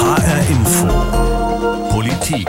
HR 0.00 0.40
Info. 0.48 0.86
Politik. 1.90 2.48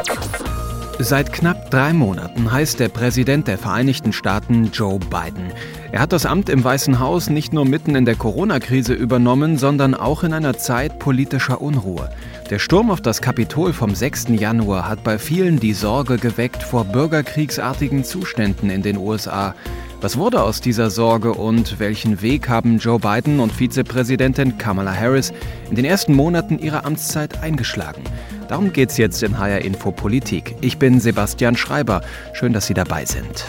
Seit 1.00 1.34
knapp 1.34 1.70
drei 1.70 1.92
Monaten 1.92 2.50
heißt 2.50 2.80
der 2.80 2.88
Präsident 2.88 3.50
der 3.50 3.58
Vereinigten 3.58 4.14
Staaten 4.14 4.72
Joe 4.72 5.00
Biden. 5.00 5.52
Er 5.92 6.00
hat 6.00 6.14
das 6.14 6.26
Amt 6.26 6.48
im 6.50 6.64
Weißen 6.64 7.00
Haus 7.00 7.30
nicht 7.30 7.52
nur 7.52 7.66
mitten 7.66 7.96
in 7.96 8.06
der 8.06 8.16
Corona-Krise 8.16 8.94
übernommen, 8.94 9.58
sondern 9.58 9.96
auch 9.96 10.24
in 10.24 10.32
einer 10.34 10.58
Zeit 10.58 10.98
politischer 10.98 11.62
Unruhe. 11.62 12.10
Der 12.50 12.58
Sturm 12.58 12.90
auf 12.90 13.02
das 13.02 13.22
Kapitol 13.22 13.74
vom 13.74 13.94
6. 13.94 14.30
Januar 14.30 14.88
hat 14.88 15.04
bei 15.04 15.20
vielen 15.20 15.60
die 15.60 15.74
Sorge 15.74 16.18
geweckt 16.18 16.64
vor 16.64 16.86
bürgerkriegsartigen 16.86 18.06
Zuständen 18.06 18.70
in 18.70 18.82
den 18.82 18.98
USA. 18.98 19.56
Was 20.02 20.18
wurde 20.18 20.42
aus 20.42 20.62
dieser 20.62 20.90
Sorge 20.90 21.32
und 21.32 21.80
welchen 21.80 22.24
Weg 22.24 22.50
haben 22.50 22.80
Joe 22.80 22.98
Biden 22.98 23.40
und 23.40 23.52
Vizepräsidentin 23.52 24.58
Kamala 24.58 24.96
Harris 24.96 25.32
in 25.70 25.76
den 25.76 25.86
ersten 25.86 26.16
Monaten 26.16 26.58
ihrer 26.58 26.86
Amtszeit 26.86 27.40
eingeschlagen? 27.44 28.02
Darum 28.48 28.74
geht's 28.74 28.98
jetzt 28.98 29.22
in 29.22 29.38
HR 29.38 29.60
Info 29.60 29.92
Politik. 29.92 30.56
Ich 30.62 30.80
bin 30.80 31.00
Sebastian 31.00 31.56
Schreiber. 31.56 32.02
Schön, 32.34 32.52
dass 32.52 32.66
Sie 32.66 32.74
dabei 32.74 33.06
sind. 33.06 33.46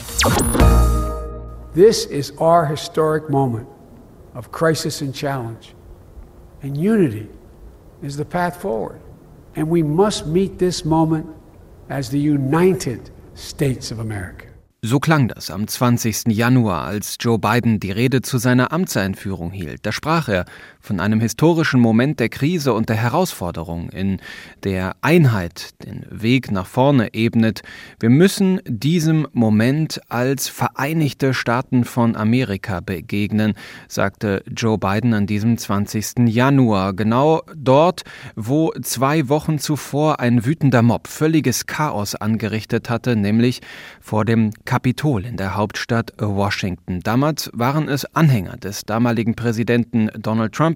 This 1.75 2.05
is 2.05 2.39
our 2.39 2.67
historic 2.67 3.31
moment 3.31 3.67
of 4.35 4.53
crisis 4.53 5.01
and 5.01 5.15
challenge. 5.15 5.75
And 6.63 6.77
unity 6.77 7.29
is 8.03 8.15
the 8.15 8.27
path 8.27 8.61
forward. 8.61 9.01
And 9.57 9.71
we 9.71 9.83
must 9.83 10.27
meet 10.27 10.59
this 10.59 10.85
moment 10.85 11.25
as 11.89 12.11
the 12.11 12.21
United 12.21 13.11
States 13.35 13.91
of 13.91 14.01
America. 14.01 14.52
So 14.85 14.99
klang 14.99 15.29
das 15.29 15.49
am 15.49 15.69
20. 15.69 16.27
Januar, 16.33 16.83
als 16.83 17.17
Joe 17.21 17.39
Biden 17.39 17.79
die 17.79 17.93
Rede 17.93 18.21
zu 18.21 18.39
seiner 18.39 18.73
Amtseinführung 18.73 19.53
hielt. 19.53 19.87
Da 19.87 19.93
sprach 19.93 20.29
er 20.29 20.45
von 20.83 21.01
einem 21.01 21.21
historischen 21.21 21.81
Moment 21.81 22.21
der 22.21 22.29
Krise 22.29 22.75
und 22.75 22.89
der 22.89 22.97
Herausforderung, 22.97 23.89
in 23.91 24.21
der 24.65 24.97
Einheit 25.01 25.71
den 25.85 26.05
Weg 26.11 26.51
nach 26.51 26.67
vorne 26.67 27.15
ebnet. 27.15 27.63
Wir 28.01 28.11
müssen 28.11 28.61
diesem 28.67 29.27
Moment 29.33 30.01
als 30.09 30.49
Vereinigte 30.49 31.33
Staaten 31.33 31.85
von 31.85 32.17
Amerika 32.17 32.81
begegnen, 32.81 33.55
sagte 33.89 34.43
Joe 34.55 34.77
Biden 34.77 35.15
an 35.15 35.27
diesem 35.27 35.57
20. 35.57 36.29
Januar. 36.29 36.93
Genau 36.95 37.43
dort, 37.57 38.03
wo 38.35 38.73
zwei 38.83 39.29
Wochen 39.29 39.59
zuvor 39.59 40.21
ein 40.21 40.45
wütender 40.45 40.83
Mob 40.83 41.07
völliges 41.07 41.67
Chaos 41.67 42.15
angerichtet 42.17 42.91
hatte, 42.91 43.15
nämlich 43.15 43.61
vor 44.01 44.25
dem 44.25 44.51
Kapitol 44.65 45.25
in 45.25 45.37
der 45.37 45.55
Hauptstadt 45.55 46.13
Washington. 46.19 47.01
Damals 47.01 47.51
waren 47.55 47.89
es 47.89 48.05
Anhänger 48.17 48.57
des 48.57 48.83
damaligen 48.85 49.35
Präsidenten 49.35 50.11
Donald 50.19 50.53
Trump, 50.53 50.72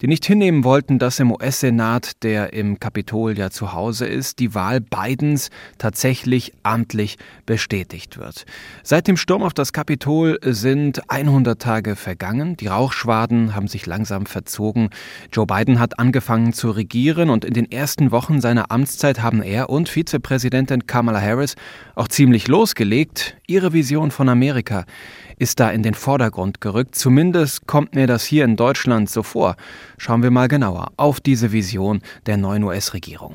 die 0.00 0.06
nicht 0.06 0.24
hinnehmen 0.24 0.64
wollten, 0.64 0.98
dass 0.98 1.20
im 1.20 1.32
US-Senat, 1.32 2.22
der 2.22 2.52
im 2.52 2.80
Kapitol 2.80 3.36
ja 3.38 3.50
zu 3.50 3.72
Hause 3.72 4.06
ist, 4.06 4.38
die 4.38 4.54
Wahl 4.54 4.80
Bidens 4.80 5.50
tatsächlich 5.78 6.52
amtlich 6.62 7.16
bestätigt 7.46 8.18
wird. 8.18 8.44
Seit 8.82 9.08
dem 9.08 9.16
Sturm 9.16 9.42
auf 9.42 9.54
das 9.54 9.72
Kapitol 9.72 10.38
sind 10.42 11.10
100 11.10 11.60
Tage 11.60 11.96
vergangen. 11.96 12.56
Die 12.56 12.66
Rauchschwaden 12.66 13.54
haben 13.54 13.68
sich 13.68 13.86
langsam 13.86 14.26
verzogen. 14.26 14.90
Joe 15.32 15.46
Biden 15.46 15.80
hat 15.80 15.98
angefangen 15.98 16.52
zu 16.52 16.70
regieren 16.70 17.30
und 17.30 17.44
in 17.44 17.54
den 17.54 17.70
ersten 17.70 18.10
Wochen 18.10 18.40
seiner 18.40 18.70
Amtszeit 18.70 19.22
haben 19.22 19.42
er 19.42 19.70
und 19.70 19.88
Vizepräsidentin 19.88 20.86
Kamala 20.86 21.20
Harris 21.20 21.54
auch 21.94 22.08
ziemlich 22.08 22.48
losgelegt. 22.48 23.36
Ihre 23.46 23.74
Vision 23.74 24.10
von 24.10 24.30
Amerika 24.30 24.86
ist 25.38 25.60
da 25.60 25.70
in 25.70 25.82
den 25.82 25.92
Vordergrund 25.92 26.62
gerückt. 26.62 26.94
Zumindest 26.94 27.66
kommt 27.66 27.94
mir 27.94 28.06
das 28.06 28.24
hier 28.24 28.42
in 28.44 28.56
Deutschland 28.56 29.10
so 29.10 29.22
vor. 29.22 29.56
Schauen 29.98 30.22
wir 30.22 30.30
mal 30.30 30.48
genauer 30.48 30.92
auf 30.96 31.20
diese 31.20 31.52
Vision 31.52 32.00
der 32.24 32.38
neuen 32.38 32.64
US-Regierung. 32.64 33.34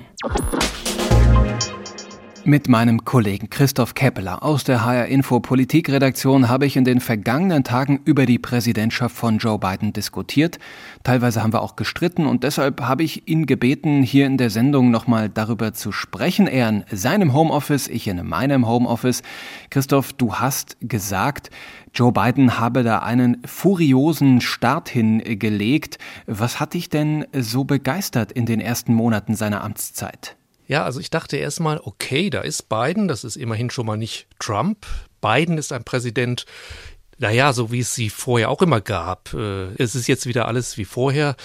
Mit 2.49 2.67
meinem 2.67 3.05
Kollegen 3.05 3.51
Christoph 3.51 3.93
Keppeler 3.93 4.41
aus 4.41 4.63
der 4.63 4.83
HR 4.83 5.05
Info 5.05 5.39
Politikredaktion 5.39 6.49
habe 6.49 6.65
ich 6.65 6.77
in 6.77 6.83
den 6.83 6.99
vergangenen 6.99 7.63
Tagen 7.63 8.01
über 8.05 8.25
die 8.25 8.39
Präsidentschaft 8.39 9.15
von 9.15 9.37
Joe 9.37 9.59
Biden 9.59 9.93
diskutiert. 9.93 10.57
Teilweise 11.03 11.43
haben 11.43 11.53
wir 11.53 11.61
auch 11.61 11.75
gestritten 11.75 12.25
und 12.25 12.43
deshalb 12.43 12.81
habe 12.81 13.03
ich 13.03 13.27
ihn 13.27 13.45
gebeten, 13.45 14.01
hier 14.01 14.25
in 14.25 14.37
der 14.37 14.49
Sendung 14.49 14.89
nochmal 14.89 15.29
darüber 15.29 15.75
zu 15.75 15.91
sprechen. 15.91 16.47
Er 16.47 16.69
in 16.69 16.85
seinem 16.91 17.35
Homeoffice, 17.35 17.87
ich 17.87 18.07
in 18.07 18.27
meinem 18.27 18.67
Homeoffice. 18.67 19.21
Christoph, 19.69 20.13
du 20.13 20.33
hast 20.33 20.75
gesagt, 20.81 21.51
Joe 21.93 22.11
Biden 22.11 22.57
habe 22.57 22.81
da 22.81 22.97
einen 22.97 23.43
furiosen 23.45 24.41
Start 24.41 24.89
hingelegt. 24.89 25.99
Was 26.25 26.59
hat 26.59 26.73
dich 26.73 26.89
denn 26.89 27.27
so 27.31 27.63
begeistert 27.63 28.31
in 28.31 28.47
den 28.47 28.59
ersten 28.59 28.95
Monaten 28.95 29.35
seiner 29.35 29.63
Amtszeit? 29.63 30.38
Ja, 30.69 30.83
also 30.83 30.99
ich 30.99 31.09
dachte 31.09 31.35
erstmal, 31.35 31.81
okay, 31.83 32.29
da 32.29 32.41
ist 32.41 32.69
Biden, 32.69 33.07
das 33.07 33.23
ist 33.23 33.37
immerhin 33.37 33.71
schon 33.71 33.87
mal 33.87 33.97
nicht 33.97 34.27
Trump. 34.37 34.85
Biden 35.19 35.57
ist 35.57 35.73
ein 35.73 35.83
Präsident, 35.83 36.45
naja, 37.17 37.53
so 37.53 37.71
wie 37.71 37.79
es 37.79 37.95
sie 37.95 38.11
vorher 38.11 38.51
auch 38.51 38.61
immer 38.61 38.79
gab. 38.79 39.33
Äh, 39.33 39.73
es 39.79 39.95
ist 39.95 40.07
jetzt 40.07 40.27
wieder 40.27 40.47
alles 40.47 40.77
wie 40.77 40.85
vorher. 40.85 41.35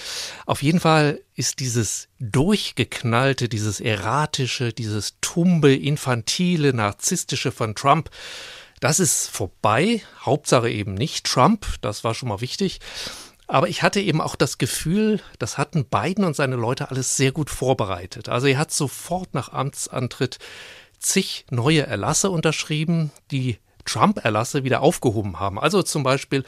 Auf 0.45 0.61
jeden 0.61 0.79
Fall 0.79 1.21
ist 1.33 1.59
dieses 1.59 2.07
durchgeknallte, 2.19 3.49
dieses 3.49 3.81
erratische, 3.81 4.71
dieses 4.71 5.15
tumbe, 5.21 5.73
infantile, 5.73 6.71
narzisstische 6.71 7.51
von 7.51 7.73
Trump, 7.73 8.11
das 8.79 8.99
ist 8.99 9.27
vorbei. 9.31 10.03
Hauptsache 10.21 10.69
eben 10.69 10.93
nicht 10.93 11.25
Trump, 11.25 11.65
das 11.81 12.03
war 12.03 12.13
schon 12.13 12.29
mal 12.29 12.41
wichtig. 12.41 12.79
Aber 13.47 13.69
ich 13.69 13.83
hatte 13.83 14.01
eben 14.01 14.21
auch 14.21 14.35
das 14.35 14.57
Gefühl, 14.57 15.19
das 15.39 15.57
hatten 15.57 15.85
Biden 15.85 16.23
und 16.23 16.35
seine 16.35 16.55
Leute 16.55 16.89
alles 16.89 17.15
sehr 17.15 17.31
gut 17.31 17.49
vorbereitet. 17.49 18.29
Also 18.29 18.47
er 18.47 18.57
hat 18.57 18.71
sofort 18.71 19.33
nach 19.33 19.53
Amtsantritt 19.53 20.39
zig 20.99 21.45
neue 21.51 21.85
Erlasse 21.85 22.31
unterschrieben, 22.31 23.11
die 23.31 23.59
Trump-Erlasse 23.85 24.63
wieder 24.63 24.81
aufgehoben 24.81 25.39
haben. 25.39 25.59
Also 25.59 25.83
zum 25.83 26.03
Beispiel 26.03 26.43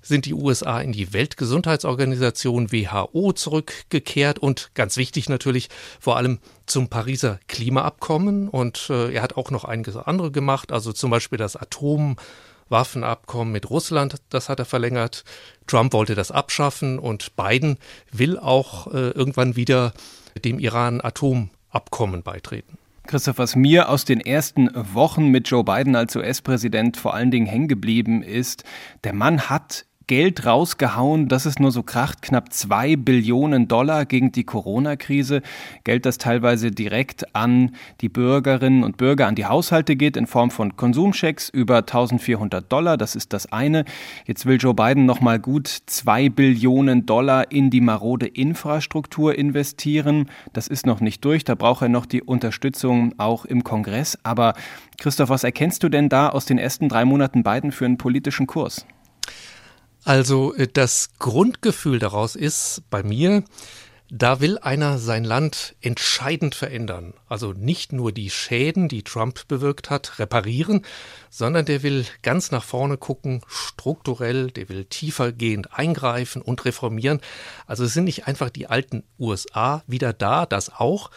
sind 0.00 0.24
die 0.24 0.32
USA 0.32 0.80
in 0.80 0.92
die 0.92 1.12
Weltgesundheitsorganisation 1.12 2.72
WHO 2.72 3.32
zurückgekehrt 3.32 4.38
und 4.38 4.70
ganz 4.74 4.96
wichtig 4.96 5.28
natürlich 5.28 5.68
vor 6.00 6.16
allem 6.16 6.38
zum 6.66 6.88
Pariser 6.88 7.40
Klimaabkommen. 7.48 8.48
Und 8.48 8.88
äh, 8.90 9.12
er 9.12 9.22
hat 9.22 9.36
auch 9.36 9.50
noch 9.50 9.64
einiges 9.64 9.96
andere 9.96 10.30
gemacht, 10.30 10.72
also 10.72 10.92
zum 10.92 11.10
Beispiel 11.10 11.38
das 11.38 11.56
Atom 11.56 12.16
Waffenabkommen 12.68 13.52
mit 13.52 13.70
Russland, 13.70 14.16
das 14.30 14.48
hat 14.48 14.58
er 14.58 14.64
verlängert. 14.64 15.24
Trump 15.66 15.92
wollte 15.92 16.14
das 16.14 16.30
abschaffen 16.30 16.98
und 16.98 17.36
Biden 17.36 17.78
will 18.12 18.38
auch 18.38 18.88
äh, 18.88 19.10
irgendwann 19.10 19.56
wieder 19.56 19.92
dem 20.44 20.58
Iran-Atomabkommen 20.58 22.22
beitreten. 22.22 22.78
Christoph, 23.08 23.38
was 23.38 23.56
mir 23.56 23.88
aus 23.88 24.04
den 24.04 24.20
ersten 24.20 24.70
Wochen 24.74 25.28
mit 25.28 25.48
Joe 25.48 25.64
Biden 25.64 25.96
als 25.96 26.14
US-Präsident 26.14 26.98
vor 26.98 27.14
allen 27.14 27.30
Dingen 27.30 27.46
hängen 27.46 27.66
geblieben 27.66 28.22
ist, 28.22 28.64
der 29.02 29.14
Mann 29.14 29.48
hat 29.48 29.86
Geld 30.08 30.46
rausgehauen, 30.46 31.28
dass 31.28 31.44
es 31.44 31.58
nur 31.58 31.70
so 31.70 31.82
kracht, 31.82 32.22
knapp 32.22 32.50
zwei 32.54 32.96
Billionen 32.96 33.68
Dollar 33.68 34.06
gegen 34.06 34.32
die 34.32 34.42
Corona-Krise. 34.42 35.42
Geld, 35.84 36.06
das 36.06 36.16
teilweise 36.16 36.70
direkt 36.70 37.36
an 37.36 37.72
die 38.00 38.08
Bürgerinnen 38.08 38.84
und 38.84 38.96
Bürger, 38.96 39.26
an 39.26 39.34
die 39.34 39.44
Haushalte 39.44 39.96
geht, 39.96 40.16
in 40.16 40.26
Form 40.26 40.50
von 40.50 40.76
Konsumchecks 40.76 41.50
über 41.50 41.76
1400 41.80 42.72
Dollar. 42.72 42.96
Das 42.96 43.16
ist 43.16 43.34
das 43.34 43.52
eine. 43.52 43.84
Jetzt 44.24 44.46
will 44.46 44.56
Joe 44.56 44.72
Biden 44.72 45.04
nochmal 45.04 45.38
gut 45.38 45.68
zwei 45.68 46.30
Billionen 46.30 47.04
Dollar 47.04 47.52
in 47.52 47.68
die 47.68 47.82
marode 47.82 48.26
Infrastruktur 48.26 49.34
investieren. 49.34 50.30
Das 50.54 50.68
ist 50.68 50.86
noch 50.86 51.00
nicht 51.00 51.22
durch. 51.22 51.44
Da 51.44 51.54
braucht 51.54 51.82
er 51.82 51.90
noch 51.90 52.06
die 52.06 52.22
Unterstützung 52.22 53.12
auch 53.18 53.44
im 53.44 53.62
Kongress. 53.62 54.18
Aber 54.22 54.54
Christoph, 54.96 55.28
was 55.28 55.44
erkennst 55.44 55.82
du 55.82 55.90
denn 55.90 56.08
da 56.08 56.30
aus 56.30 56.46
den 56.46 56.56
ersten 56.56 56.88
drei 56.88 57.04
Monaten 57.04 57.42
Biden 57.42 57.72
für 57.72 57.84
einen 57.84 57.98
politischen 57.98 58.46
Kurs? 58.46 58.86
Also 60.04 60.54
äh, 60.54 60.68
das 60.68 61.10
Grundgefühl 61.18 61.98
daraus 61.98 62.36
ist 62.36 62.82
bei 62.90 63.02
mir, 63.02 63.44
da 64.10 64.40
will 64.40 64.56
einer 64.58 64.98
sein 64.98 65.22
Land 65.22 65.76
entscheidend 65.82 66.54
verändern. 66.54 67.12
Also 67.26 67.52
nicht 67.52 67.92
nur 67.92 68.10
die 68.10 68.30
Schäden, 68.30 68.88
die 68.88 69.02
Trump 69.02 69.46
bewirkt 69.48 69.90
hat, 69.90 70.18
reparieren, 70.18 70.84
sondern 71.28 71.66
der 71.66 71.82
will 71.82 72.06
ganz 72.22 72.50
nach 72.50 72.64
vorne 72.64 72.96
gucken, 72.96 73.42
strukturell, 73.46 74.50
der 74.50 74.70
will 74.70 74.86
tiefergehend 74.86 75.74
eingreifen 75.74 76.40
und 76.40 76.64
reformieren. 76.64 77.20
Also 77.66 77.84
es 77.84 77.92
sind 77.92 78.04
nicht 78.04 78.26
einfach 78.26 78.48
die 78.48 78.66
alten 78.66 79.04
USA 79.18 79.82
wieder 79.86 80.14
da, 80.14 80.46
das 80.46 80.70
auch. 80.70 81.10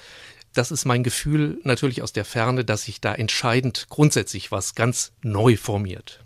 Das 0.54 0.70
ist 0.70 0.84
mein 0.84 1.04
Gefühl 1.04 1.62
natürlich 1.64 2.02
aus 2.02 2.12
der 2.12 2.26
Ferne, 2.26 2.66
dass 2.66 2.84
sich 2.84 3.00
da 3.00 3.16
entscheidend 3.16 3.86
grundsätzlich 3.88 4.52
was 4.52 4.76
ganz 4.76 5.14
neu 5.22 5.56
formiert. 5.56 6.26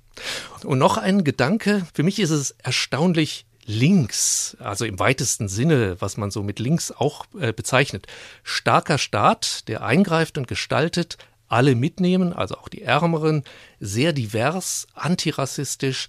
Und 0.63 0.79
noch 0.79 0.97
ein 0.97 1.23
Gedanke, 1.23 1.85
für 1.93 2.03
mich 2.03 2.19
ist 2.19 2.31
es 2.31 2.51
erstaunlich 2.63 3.45
links, 3.65 4.55
also 4.59 4.85
im 4.85 4.99
weitesten 4.99 5.47
Sinne, 5.47 5.97
was 5.99 6.17
man 6.17 6.31
so 6.31 6.43
mit 6.43 6.59
links 6.59 6.91
auch 6.91 7.25
äh, 7.39 7.51
bezeichnet. 7.51 8.07
Starker 8.43 8.97
Staat, 8.97 9.67
der 9.67 9.83
eingreift 9.83 10.37
und 10.37 10.47
gestaltet, 10.47 11.17
alle 11.47 11.75
mitnehmen, 11.75 12.33
also 12.33 12.55
auch 12.55 12.69
die 12.69 12.83
Ärmeren, 12.83 13.43
sehr 13.79 14.13
divers, 14.13 14.87
antirassistisch. 14.93 16.07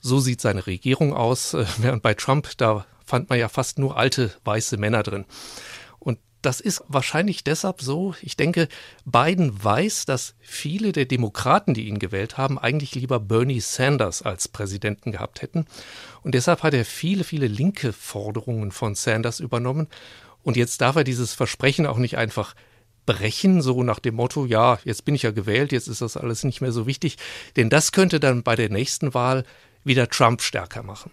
So 0.00 0.20
sieht 0.20 0.40
seine 0.40 0.66
Regierung 0.66 1.14
aus, 1.14 1.56
während 1.78 2.02
bei 2.02 2.14
Trump, 2.14 2.50
da 2.58 2.86
fand 3.04 3.30
man 3.30 3.38
ja 3.38 3.48
fast 3.48 3.78
nur 3.78 3.96
alte 3.96 4.32
weiße 4.44 4.76
Männer 4.76 5.02
drin. 5.02 5.24
Das 6.44 6.60
ist 6.60 6.84
wahrscheinlich 6.88 7.42
deshalb 7.42 7.80
so. 7.80 8.14
Ich 8.20 8.36
denke, 8.36 8.68
Biden 9.06 9.64
weiß, 9.64 10.04
dass 10.04 10.34
viele 10.40 10.92
der 10.92 11.06
Demokraten, 11.06 11.72
die 11.72 11.88
ihn 11.88 11.98
gewählt 11.98 12.36
haben, 12.36 12.58
eigentlich 12.58 12.94
lieber 12.94 13.18
Bernie 13.18 13.60
Sanders 13.60 14.20
als 14.20 14.48
Präsidenten 14.48 15.10
gehabt 15.10 15.40
hätten. 15.40 15.64
Und 16.22 16.34
deshalb 16.34 16.62
hat 16.62 16.74
er 16.74 16.84
viele, 16.84 17.24
viele 17.24 17.46
linke 17.46 17.94
Forderungen 17.94 18.72
von 18.72 18.94
Sanders 18.94 19.40
übernommen. 19.40 19.88
Und 20.42 20.58
jetzt 20.58 20.82
darf 20.82 20.96
er 20.96 21.04
dieses 21.04 21.32
Versprechen 21.32 21.86
auch 21.86 21.96
nicht 21.96 22.18
einfach 22.18 22.54
brechen, 23.06 23.62
so 23.62 23.82
nach 23.82 23.98
dem 23.98 24.16
Motto, 24.16 24.44
ja, 24.44 24.78
jetzt 24.84 25.06
bin 25.06 25.14
ich 25.14 25.22
ja 25.22 25.30
gewählt, 25.30 25.72
jetzt 25.72 25.88
ist 25.88 26.02
das 26.02 26.18
alles 26.18 26.44
nicht 26.44 26.60
mehr 26.60 26.72
so 26.72 26.86
wichtig. 26.86 27.16
Denn 27.56 27.70
das 27.70 27.90
könnte 27.90 28.20
dann 28.20 28.42
bei 28.42 28.54
der 28.54 28.68
nächsten 28.68 29.14
Wahl 29.14 29.44
wieder 29.82 30.10
Trump 30.10 30.42
stärker 30.42 30.82
machen. 30.82 31.10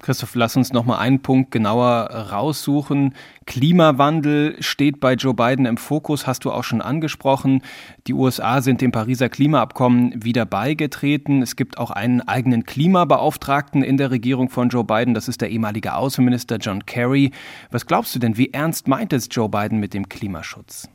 Christoph, 0.00 0.34
lass 0.34 0.56
uns 0.56 0.72
noch 0.72 0.84
mal 0.84 0.98
einen 0.98 1.20
Punkt 1.20 1.50
genauer 1.50 2.10
raussuchen. 2.32 3.14
Klimawandel 3.46 4.56
steht 4.60 4.98
bei 4.98 5.14
Joe 5.14 5.34
Biden 5.34 5.66
im 5.66 5.76
Fokus, 5.76 6.26
hast 6.26 6.44
du 6.44 6.52
auch 6.52 6.64
schon 6.64 6.80
angesprochen. 6.80 7.62
Die 8.06 8.14
USA 8.14 8.62
sind 8.62 8.80
dem 8.80 8.92
Pariser 8.92 9.28
Klimaabkommen 9.28 10.24
wieder 10.24 10.46
beigetreten. 10.46 11.42
Es 11.42 11.54
gibt 11.54 11.78
auch 11.78 11.90
einen 11.90 12.22
eigenen 12.22 12.64
Klimabeauftragten 12.64 13.82
in 13.82 13.98
der 13.98 14.10
Regierung 14.10 14.48
von 14.48 14.70
Joe 14.70 14.84
Biden. 14.84 15.14
Das 15.14 15.28
ist 15.28 15.40
der 15.40 15.50
ehemalige 15.50 15.94
Außenminister 15.94 16.56
John 16.56 16.86
Kerry. 16.86 17.32
Was 17.70 17.86
glaubst 17.86 18.14
du 18.14 18.18
denn, 18.18 18.36
wie 18.36 18.52
ernst 18.52 18.88
meint 18.88 19.12
es 19.12 19.28
Joe 19.30 19.48
Biden 19.48 19.80
mit 19.80 19.92
dem 19.92 20.08
Klimaschutz? 20.08 20.88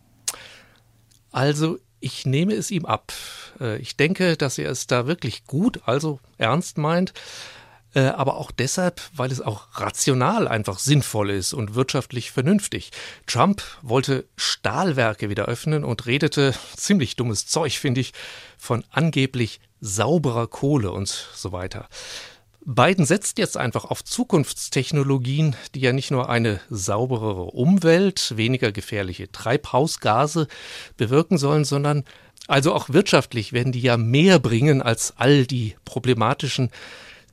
Also 1.32 1.78
ich 2.00 2.26
nehme 2.26 2.54
es 2.54 2.72
ihm 2.72 2.86
ab. 2.86 3.14
Äh, 3.60 3.78
ich 3.78 3.98
denke, 3.98 4.38
dass 4.38 4.58
er 4.58 4.72
es 4.72 4.88
da 4.88 5.08
wirklich 5.08 5.46
gut, 5.46 5.82
also 5.86 6.20
ernst 6.38 6.78
meint, 6.78 7.14
äh, 7.96 8.08
aber 8.08 8.36
auch 8.36 8.52
deshalb, 8.52 9.02
weil 9.16 9.32
es 9.32 9.42
auch 9.42 9.68
rational 9.74 10.48
einfach 10.48 10.80
sinnvoll 10.80 11.32
ist 11.32 11.54
und 11.54 11.76
wirtschaftlich 11.76 12.32
vernünftig. 12.32 12.92
Trump 13.26 13.64
wollte 13.82 14.26
Stahlwerke 14.36 15.30
wieder 15.30 15.46
öffnen 15.46 15.84
und 15.84 16.06
redete, 16.06 16.54
ziemlich 16.76 17.16
dummes 17.16 17.48
Zeug, 17.48 17.80
finde 17.80 18.02
ich, 18.02 18.14
von 18.58 18.84
angeblich 18.92 19.62
sauberer 19.80 20.48
Kohle 20.48 20.92
und 20.92 21.08
so 21.34 21.52
weiter. 21.52 21.88
Biden 22.68 23.06
setzt 23.06 23.38
jetzt 23.38 23.58
einfach 23.58 23.86
auf 23.86 24.04
Zukunftstechnologien, 24.04 25.56
die 25.76 25.82
ja 25.82 25.94
nicht 25.94 26.10
nur 26.10 26.30
eine 26.30 26.60
sauberere 26.70 27.44
Umwelt, 27.44 28.34
weniger 28.36 28.72
gefährliche 28.72 29.32
Treibhausgase 29.32 30.48
bewirken 30.98 31.38
sollen, 31.38 31.64
sondern 31.64 32.04
also 32.48 32.74
auch 32.74 32.90
wirtschaftlich 32.90 33.54
werden 33.54 33.72
die 33.72 33.82
ja 33.82 33.98
mehr 33.98 34.40
bringen 34.40 34.82
als 34.82 35.14
all 35.18 35.46
die 35.46 35.76
problematischen 35.86 36.72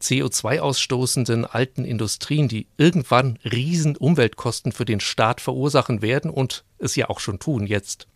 CO2 0.03 0.61
ausstoßenden 0.61 1.45
alten 1.45 1.85
Industrien, 1.85 2.49
die 2.49 2.67
irgendwann 2.77 3.39
riesen 3.45 3.97
Umweltkosten 3.97 4.73
für 4.73 4.85
den 4.85 5.01
Staat 5.01 5.41
verursachen 5.41 6.03
werden 6.03 6.31
und 6.31 6.65
es 6.79 6.97
ja 6.97 7.09
auch 7.09 7.21
schon 7.21 7.39
tun 7.39 7.67
jetzt. 7.67 8.09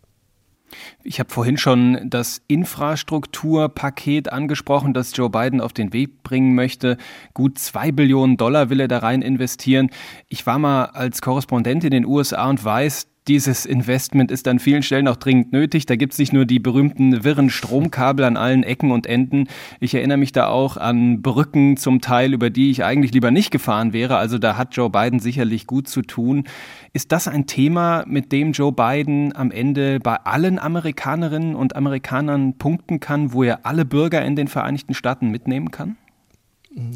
Ich 1.03 1.19
habe 1.19 1.29
vorhin 1.29 1.57
schon 1.57 2.09
das 2.09 2.41
Infrastrukturpaket 2.47 4.31
angesprochen, 4.31 4.93
das 4.93 5.15
Joe 5.15 5.29
Biden 5.29 5.61
auf 5.61 5.71
den 5.71 5.93
Weg 5.93 6.23
bringen 6.23 6.55
möchte. 6.55 6.97
Gut 7.33 7.57
zwei 7.57 7.91
Billionen 7.91 8.35
Dollar 8.35 8.69
will 8.69 8.81
er 8.81 8.89
da 8.89 8.99
rein 8.99 9.21
investieren. 9.21 9.89
Ich 10.27 10.45
war 10.45 10.59
mal 10.59 10.85
als 10.85 11.21
Korrespondent 11.21 11.85
in 11.85 11.91
den 11.91 12.05
USA 12.05 12.49
und 12.49 12.63
weiß, 12.63 13.07
dieses 13.27 13.65
Investment 13.65 14.31
ist 14.31 14.47
an 14.47 14.59
vielen 14.59 14.83
Stellen 14.83 15.07
auch 15.07 15.17
dringend 15.17 15.51
nötig. 15.51 15.85
Da 15.85 15.95
gibt 15.95 16.13
es 16.13 16.19
nicht 16.19 16.33
nur 16.33 16.45
die 16.45 16.59
berühmten 16.59 17.23
wirren 17.23 17.49
Stromkabel 17.49 18.25
an 18.25 18.37
allen 18.37 18.63
Ecken 18.63 18.91
und 18.91 19.05
Enden. 19.05 19.47
Ich 19.79 19.93
erinnere 19.93 20.17
mich 20.17 20.31
da 20.31 20.47
auch 20.47 20.77
an 20.77 21.21
Brücken 21.21 21.77
zum 21.77 22.01
Teil, 22.01 22.33
über 22.33 22.49
die 22.49 22.71
ich 22.71 22.83
eigentlich 22.83 23.11
lieber 23.13 23.31
nicht 23.31 23.51
gefahren 23.51 23.93
wäre. 23.93 24.17
Also 24.17 24.37
da 24.37 24.57
hat 24.57 24.75
Joe 24.75 24.89
Biden 24.89 25.19
sicherlich 25.19 25.67
gut 25.67 25.87
zu 25.87 26.01
tun. 26.01 26.45
Ist 26.93 27.11
das 27.11 27.27
ein 27.27 27.47
Thema, 27.47 28.03
mit 28.07 28.31
dem 28.31 28.53
Joe 28.53 28.71
Biden 28.71 29.35
am 29.35 29.51
Ende 29.51 29.99
bei 29.99 30.15
allen 30.15 30.59
Amerikanerinnen 30.59 31.55
und 31.55 31.75
Amerikanern 31.75 32.57
punkten 32.57 32.99
kann, 32.99 33.33
wo 33.33 33.43
er 33.43 33.65
alle 33.65 33.85
Bürger 33.85 34.23
in 34.23 34.35
den 34.35 34.47
Vereinigten 34.47 34.93
Staaten 34.93 35.29
mitnehmen 35.29 35.71
kann? 35.71 35.97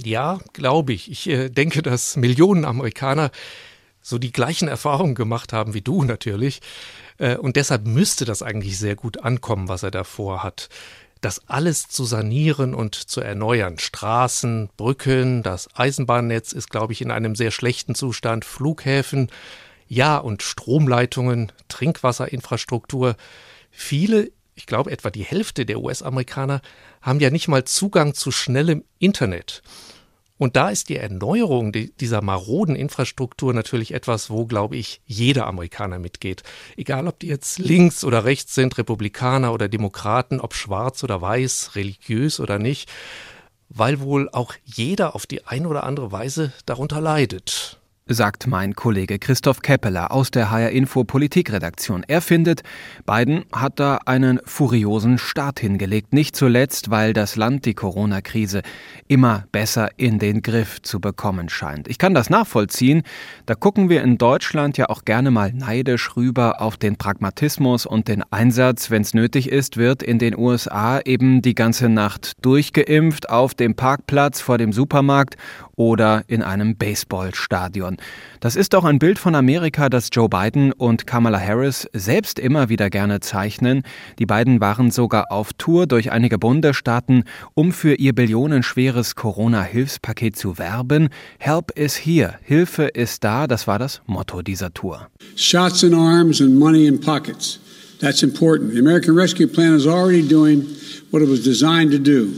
Ja, 0.03 0.39
glaube 0.53 0.93
ich. 0.93 1.09
Ich 1.09 1.27
äh, 1.27 1.49
denke, 1.49 1.81
dass 1.81 2.15
Millionen 2.15 2.65
Amerikaner 2.65 3.31
so 4.01 4.17
die 4.17 4.31
gleichen 4.31 4.67
Erfahrungen 4.67 5.15
gemacht 5.15 5.53
haben 5.53 5.73
wie 5.73 5.81
du 5.81 6.03
natürlich. 6.03 6.61
Äh, 7.17 7.37
und 7.37 7.55
deshalb 7.55 7.85
müsste 7.85 8.25
das 8.25 8.41
eigentlich 8.41 8.77
sehr 8.77 8.95
gut 8.95 9.23
ankommen, 9.23 9.67
was 9.67 9.83
er 9.83 9.91
davor 9.91 10.43
hat. 10.43 10.69
Das 11.21 11.47
alles 11.47 11.87
zu 11.87 12.03
sanieren 12.03 12.73
und 12.73 12.95
zu 12.95 13.21
erneuern. 13.21 13.77
Straßen, 13.77 14.69
Brücken, 14.75 15.43
das 15.43 15.69
Eisenbahnnetz 15.75 16.51
ist, 16.51 16.71
glaube 16.71 16.93
ich, 16.93 17.01
in 17.01 17.11
einem 17.11 17.35
sehr 17.35 17.51
schlechten 17.51 17.93
Zustand. 17.93 18.43
Flughäfen, 18.43 19.29
ja, 19.87 20.17
und 20.17 20.41
Stromleitungen, 20.41 21.51
Trinkwasserinfrastruktur. 21.67 23.15
Viele, 23.69 24.31
ich 24.55 24.65
glaube 24.65 24.89
etwa 24.89 25.11
die 25.11 25.23
Hälfte 25.23 25.65
der 25.65 25.79
US-Amerikaner, 25.79 26.61
haben 27.01 27.19
ja 27.19 27.29
nicht 27.29 27.47
mal 27.47 27.65
Zugang 27.65 28.15
zu 28.15 28.31
schnellem 28.31 28.83
Internet. 28.97 29.61
Und 30.41 30.55
da 30.55 30.71
ist 30.71 30.89
die 30.89 30.97
Erneuerung 30.97 31.71
dieser 31.71 32.23
maroden 32.23 32.75
Infrastruktur 32.75 33.53
natürlich 33.53 33.93
etwas, 33.93 34.31
wo, 34.31 34.47
glaube 34.47 34.75
ich, 34.75 34.99
jeder 35.05 35.45
Amerikaner 35.45 35.99
mitgeht. 35.99 36.41
Egal, 36.75 37.07
ob 37.07 37.19
die 37.19 37.27
jetzt 37.27 37.59
links 37.59 38.03
oder 38.03 38.25
rechts 38.25 38.55
sind, 38.55 38.75
Republikaner 38.79 39.53
oder 39.53 39.69
Demokraten, 39.69 40.39
ob 40.39 40.55
schwarz 40.55 41.03
oder 41.03 41.21
weiß, 41.21 41.75
religiös 41.75 42.39
oder 42.39 42.57
nicht, 42.57 42.91
weil 43.69 43.99
wohl 43.99 44.29
auch 44.31 44.55
jeder 44.65 45.13
auf 45.13 45.27
die 45.27 45.45
eine 45.45 45.67
oder 45.67 45.83
andere 45.83 46.11
Weise 46.11 46.51
darunter 46.65 47.01
leidet 47.01 47.79
sagt 48.13 48.47
mein 48.47 48.75
Kollege 48.75 49.19
Christoph 49.19 49.61
Keppeler 49.61 50.11
aus 50.11 50.31
der 50.31 50.51
HR 50.51 50.71
Info 50.71 51.03
Politikredaktion. 51.03 52.03
Er 52.07 52.21
findet, 52.21 52.61
Biden 53.05 53.45
hat 53.51 53.79
da 53.79 53.99
einen 54.05 54.39
furiosen 54.45 55.17
Start 55.17 55.59
hingelegt, 55.59 56.13
nicht 56.13 56.35
zuletzt, 56.35 56.89
weil 56.89 57.13
das 57.13 57.35
Land 57.35 57.65
die 57.65 57.73
Corona-Krise 57.73 58.61
immer 59.07 59.45
besser 59.51 59.89
in 59.97 60.19
den 60.19 60.41
Griff 60.41 60.81
zu 60.81 60.99
bekommen 60.99 61.49
scheint. 61.49 61.87
Ich 61.87 61.97
kann 61.97 62.13
das 62.13 62.29
nachvollziehen, 62.29 63.03
da 63.45 63.55
gucken 63.55 63.89
wir 63.89 64.03
in 64.03 64.17
Deutschland 64.17 64.77
ja 64.77 64.89
auch 64.89 65.05
gerne 65.05 65.31
mal 65.31 65.51
neidisch 65.53 66.15
rüber 66.15 66.61
auf 66.61 66.77
den 66.77 66.97
Pragmatismus 66.97 67.85
und 67.85 68.07
den 68.07 68.23
Einsatz, 68.31 68.89
wenn 68.89 69.01
es 69.01 69.13
nötig 69.13 69.49
ist, 69.49 69.77
wird 69.77 70.03
in 70.03 70.19
den 70.19 70.37
USA 70.37 70.99
eben 70.99 71.41
die 71.41 71.55
ganze 71.55 71.89
Nacht 71.89 72.33
durchgeimpft 72.41 73.29
auf 73.29 73.53
dem 73.53 73.75
Parkplatz 73.75 74.41
vor 74.41 74.57
dem 74.57 74.73
Supermarkt 74.73 75.35
oder 75.75 76.23
in 76.27 76.43
einem 76.43 76.75
Baseballstadion. 76.75 77.97
Das 78.39 78.55
ist 78.55 78.73
auch 78.73 78.85
ein 78.85 78.97
Bild 78.97 79.19
von 79.19 79.35
Amerika, 79.35 79.89
das 79.89 80.09
Joe 80.11 80.27
Biden 80.27 80.71
und 80.71 81.05
Kamala 81.05 81.39
Harris 81.39 81.87
selbst 81.93 82.39
immer 82.39 82.69
wieder 82.69 82.89
gerne 82.89 83.19
zeichnen. 83.19 83.83
Die 84.19 84.25
beiden 84.25 84.59
waren 84.59 84.91
sogar 84.91 85.31
auf 85.31 85.53
Tour 85.53 85.87
durch 85.87 86.11
einige 86.11 86.39
Bundesstaaten, 86.39 87.23
um 87.53 87.71
für 87.71 87.93
ihr 87.93 88.13
billionenschweres 88.13 89.15
Corona-Hilfspaket 89.15 90.35
zu 90.35 90.57
werben. 90.57 91.09
Help 91.37 91.77
is 91.77 91.95
here. 91.95 92.35
Hilfe 92.43 92.85
ist 92.85 93.23
da, 93.23 93.45
das 93.47 93.67
war 93.67 93.77
das 93.77 94.01
Motto 94.07 94.41
dieser 94.41 94.73
Tour. 94.73 95.07
Shots 95.35 95.83
in 95.83 95.93
arms 95.93 96.41
and 96.41 96.57
money 96.57 96.87
in 96.87 96.99
pockets. 96.99 97.59
That's 97.99 98.23
important. 98.23 98.73
The 98.73 98.79
American 98.79 99.15
Rescue 99.15 99.47
Plan 99.47 99.75
is 99.75 99.85
already 99.85 100.27
doing 100.27 100.65
what 101.11 101.21
it 101.21 101.29
was 101.29 101.43
designed 101.43 101.91
to 101.91 101.99
do 101.99 102.31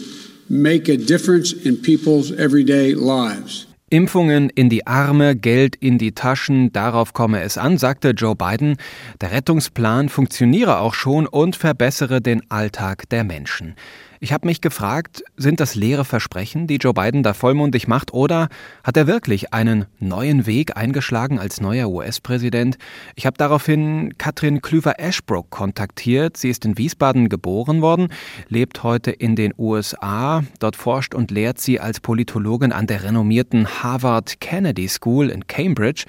make 0.50 0.88
a 0.90 0.98
difference 0.98 1.54
in 1.54 1.78
people's 1.78 2.32
everyday 2.32 2.94
lives. 2.94 3.66
Impfungen 3.94 4.50
in 4.50 4.70
die 4.70 4.88
Arme, 4.88 5.36
Geld 5.36 5.76
in 5.76 6.00
die 6.00 6.14
Taschen, 6.14 6.74
darauf 6.74 7.14
komme 7.14 7.44
es 7.44 7.60
an, 7.60 7.78
sagte 7.78 8.10
Joe 8.10 8.36
Biden. 8.36 8.78
Der 9.22 9.32
Rettungsplan 9.32 10.10
funktioniere 10.10 10.80
auch 10.80 10.96
schon 10.96 11.28
und 11.28 11.56
verbessere 11.56 12.20
den 12.20 12.42
Alltag 12.50 13.08
der 13.10 13.24
Menschen. 13.24 13.76
Ich 14.24 14.32
habe 14.32 14.48
mich 14.48 14.62
gefragt, 14.62 15.22
sind 15.36 15.60
das 15.60 15.76
leere 15.76 16.06
Versprechen, 16.06 16.66
die 16.66 16.78
Joe 16.78 16.94
Biden 16.94 17.24
da 17.24 17.34
vollmundig 17.34 17.90
macht, 17.90 18.14
oder 18.14 18.48
hat 18.82 18.96
er 18.96 19.06
wirklich 19.06 19.54
einen 19.54 19.86
neuen 20.00 20.46
Weg 20.46 20.78
eingeschlagen 20.78 21.40
als 21.40 21.60
neuer 21.60 21.90
US-Präsident? 21.90 22.78
Ich 23.16 23.26
habe 23.26 23.38
daraufhin 23.38 24.18
Katrin 24.18 24.62
Klüver-Ashbrook 24.62 25.50
kontaktiert. 25.50 26.38
Sie 26.38 26.50
ist 26.50 26.64
in 26.64 26.78
Wiesbaden 26.78 27.28
geboren 27.28 27.82
worden, 27.82 28.14
lebt 28.48 28.84
heute 28.84 29.12
in 29.12 29.36
den 29.36 29.54
USA. 29.58 30.46
Dort 30.60 30.78
forscht 30.78 31.14
und 31.14 31.30
lehrt 31.30 31.60
sie 31.60 31.82
als 31.82 32.00
Politologin 32.00 32.72
an 32.72 32.88
der 32.88 33.04
renommierten 33.04 33.84
Harvard 33.84 34.40
Kennedy 34.40 34.88
School 34.88 35.32
in 35.32 35.48
Cambridge. 35.48 36.06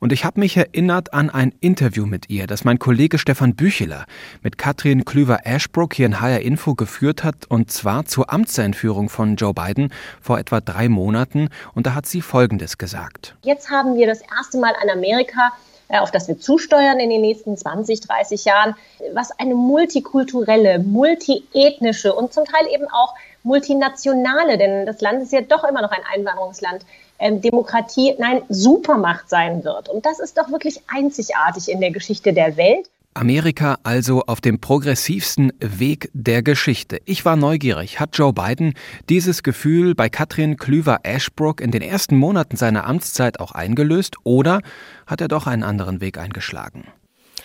Und 0.00 0.12
ich 0.12 0.24
habe 0.24 0.40
mich 0.40 0.56
erinnert 0.56 1.14
an 1.14 1.30
ein 1.30 1.54
Interview 1.60 2.06
mit 2.06 2.28
ihr, 2.28 2.48
das 2.48 2.64
mein 2.64 2.80
Kollege 2.80 3.18
Stefan 3.18 3.54
Bücheler 3.54 4.06
mit 4.42 4.58
Katrin 4.58 5.04
Klüver-Ashbrook 5.04 5.94
hier 5.94 6.06
in 6.06 6.20
HR 6.20 6.40
Info 6.40 6.74
geführt 6.74 7.22
hat 7.22 7.51
und 7.52 7.70
zwar 7.70 8.06
zur 8.06 8.32
Amtseinführung 8.32 9.10
von 9.10 9.36
Joe 9.36 9.52
Biden 9.52 9.92
vor 10.22 10.38
etwa 10.38 10.62
drei 10.62 10.88
Monaten. 10.88 11.50
Und 11.74 11.86
da 11.86 11.94
hat 11.94 12.06
sie 12.06 12.22
Folgendes 12.22 12.78
gesagt. 12.78 13.36
Jetzt 13.42 13.68
haben 13.68 13.94
wir 13.94 14.06
das 14.06 14.22
erste 14.22 14.56
Mal 14.58 14.72
in 14.82 14.88
Amerika 14.88 15.52
äh, 15.88 15.98
auf 15.98 16.10
das 16.10 16.26
wir 16.28 16.38
zusteuern 16.38 16.98
in 16.98 17.10
den 17.10 17.20
nächsten 17.20 17.54
20, 17.54 18.00
30 18.00 18.46
Jahren, 18.46 18.74
was 19.12 19.38
eine 19.38 19.54
multikulturelle, 19.54 20.78
multiethnische 20.78 22.14
und 22.14 22.32
zum 22.32 22.46
Teil 22.46 22.66
eben 22.72 22.88
auch 22.88 23.14
multinationale, 23.42 24.56
denn 24.56 24.86
das 24.86 25.02
Land 25.02 25.22
ist 25.22 25.32
ja 25.32 25.42
doch 25.42 25.64
immer 25.64 25.82
noch 25.82 25.90
ein 25.90 26.02
Einwanderungsland, 26.14 26.86
ähm, 27.18 27.42
Demokratie, 27.42 28.14
nein, 28.18 28.40
Supermacht 28.48 29.28
sein 29.28 29.62
wird. 29.64 29.90
Und 29.90 30.06
das 30.06 30.20
ist 30.20 30.38
doch 30.38 30.50
wirklich 30.50 30.80
einzigartig 30.86 31.68
in 31.68 31.82
der 31.82 31.90
Geschichte 31.90 32.32
der 32.32 32.56
Welt. 32.56 32.88
Amerika 33.14 33.78
also 33.82 34.22
auf 34.26 34.40
dem 34.40 34.58
progressivsten 34.60 35.52
Weg 35.60 36.10
der 36.14 36.42
Geschichte. 36.42 37.00
Ich 37.04 37.24
war 37.24 37.36
neugierig. 37.36 38.00
Hat 38.00 38.16
Joe 38.16 38.32
Biden 38.32 38.74
dieses 39.08 39.42
Gefühl 39.42 39.94
bei 39.94 40.08
Katrin 40.08 40.56
Klüver-Ashbrook 40.56 41.60
in 41.60 41.70
den 41.70 41.82
ersten 41.82 42.16
Monaten 42.16 42.56
seiner 42.56 42.86
Amtszeit 42.86 43.40
auch 43.40 43.52
eingelöst 43.52 44.16
oder 44.24 44.60
hat 45.06 45.20
er 45.20 45.28
doch 45.28 45.46
einen 45.46 45.62
anderen 45.62 46.00
Weg 46.00 46.18
eingeschlagen? 46.18 46.84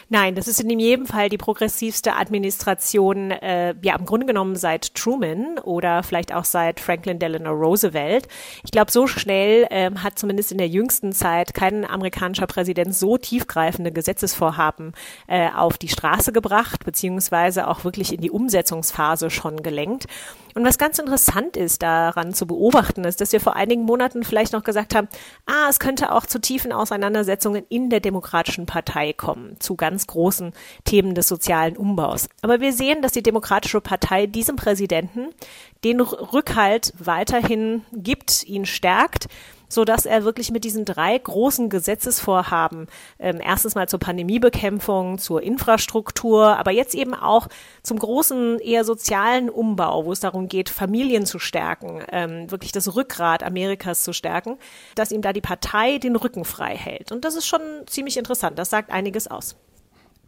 Nein, 0.09 0.35
das 0.35 0.47
ist 0.47 0.61
in 0.61 0.79
jedem 0.79 1.05
Fall 1.05 1.27
die 1.27 1.37
progressivste 1.37 2.15
Administration, 2.15 3.31
äh, 3.31 3.75
ja 3.81 3.93
im 3.97 4.05
Grunde 4.05 4.25
genommen 4.25 4.55
seit 4.55 4.95
Truman 4.95 5.59
oder 5.59 6.01
vielleicht 6.01 6.33
auch 6.33 6.45
seit 6.45 6.79
Franklin 6.79 7.19
Delano 7.19 7.51
Roosevelt. 7.51 8.29
Ich 8.63 8.71
glaube, 8.71 8.89
so 8.89 9.05
schnell 9.07 9.67
äh, 9.69 9.91
hat 9.97 10.17
zumindest 10.17 10.53
in 10.53 10.59
der 10.59 10.69
jüngsten 10.69 11.11
Zeit 11.11 11.53
kein 11.53 11.83
amerikanischer 11.83 12.47
Präsident 12.47 12.95
so 12.95 13.17
tiefgreifende 13.17 13.91
Gesetzesvorhaben 13.91 14.93
äh, 15.27 15.49
auf 15.51 15.77
die 15.77 15.89
Straße 15.89 16.31
gebracht, 16.31 16.85
beziehungsweise 16.85 17.67
auch 17.67 17.83
wirklich 17.83 18.13
in 18.13 18.21
die 18.21 18.31
Umsetzungsphase 18.31 19.29
schon 19.29 19.61
gelenkt. 19.61 20.05
Und 20.57 20.65
was 20.65 20.79
ganz 20.79 20.97
interessant 20.97 21.55
ist 21.55 21.83
daran 21.83 22.33
zu 22.33 22.47
beobachten, 22.47 23.03
ist, 23.03 23.21
dass 23.21 23.31
wir 23.31 23.39
vor 23.39 23.55
einigen 23.55 23.83
Monaten 23.83 24.23
vielleicht 24.23 24.53
noch 24.53 24.63
gesagt 24.63 24.95
haben, 24.95 25.07
ah, 25.45 25.67
es 25.69 25.79
könnte 25.79 26.11
auch 26.11 26.25
zu 26.25 26.39
tiefen 26.39 26.71
Auseinandersetzungen 26.71 27.63
in 27.69 27.91
der 27.91 27.99
Demokratischen 27.99 28.65
Partei 28.65 29.13
kommen, 29.13 29.59
zu 29.59 29.75
ganz 29.75 29.96
großen 30.05 30.53
Themen 30.83 31.15
des 31.15 31.27
sozialen 31.27 31.77
Umbaus. 31.77 32.29
Aber 32.41 32.61
wir 32.61 32.73
sehen, 32.73 33.01
dass 33.01 33.13
die 33.13 33.23
Demokratische 33.23 33.81
Partei 33.81 34.27
diesem 34.27 34.57
Präsidenten 34.57 35.29
den 35.83 36.01
Rückhalt 36.01 36.93
weiterhin 36.99 37.83
gibt, 37.93 38.43
ihn 38.43 38.65
stärkt 38.65 39.27
so 39.69 39.85
dass 39.85 40.05
er 40.05 40.23
wirklich 40.23 40.51
mit 40.51 40.63
diesen 40.63 40.85
drei 40.85 41.17
großen 41.17 41.69
Gesetzesvorhaben, 41.69 42.87
ähm, 43.19 43.39
erstens 43.43 43.75
mal 43.75 43.87
zur 43.87 43.99
Pandemiebekämpfung, 43.99 45.17
zur 45.17 45.43
Infrastruktur, 45.43 46.57
aber 46.57 46.71
jetzt 46.71 46.95
eben 46.95 47.13
auch 47.13 47.47
zum 47.83 47.99
großen, 47.99 48.59
eher 48.59 48.83
sozialen 48.83 49.49
Umbau, 49.49 50.05
wo 50.05 50.11
es 50.11 50.19
darum 50.19 50.47
geht, 50.47 50.69
Familien 50.69 51.25
zu 51.25 51.39
stärken, 51.39 52.01
ähm, 52.11 52.49
wirklich 52.49 52.71
das 52.71 52.95
Rückgrat 52.95 53.43
Amerikas 53.43 54.03
zu 54.03 54.13
stärken, 54.13 54.57
dass 54.95 55.11
ihm 55.11 55.21
da 55.21 55.33
die 55.33 55.41
Partei 55.41 55.97
den 55.97 56.15
Rücken 56.15 56.45
frei 56.45 56.75
hält. 56.75 57.11
Und 57.11 57.25
das 57.25 57.35
ist 57.35 57.45
schon 57.45 57.61
ziemlich 57.87 58.17
interessant. 58.17 58.57
Das 58.57 58.69
sagt 58.69 58.91
einiges 58.91 59.27
aus. 59.27 59.55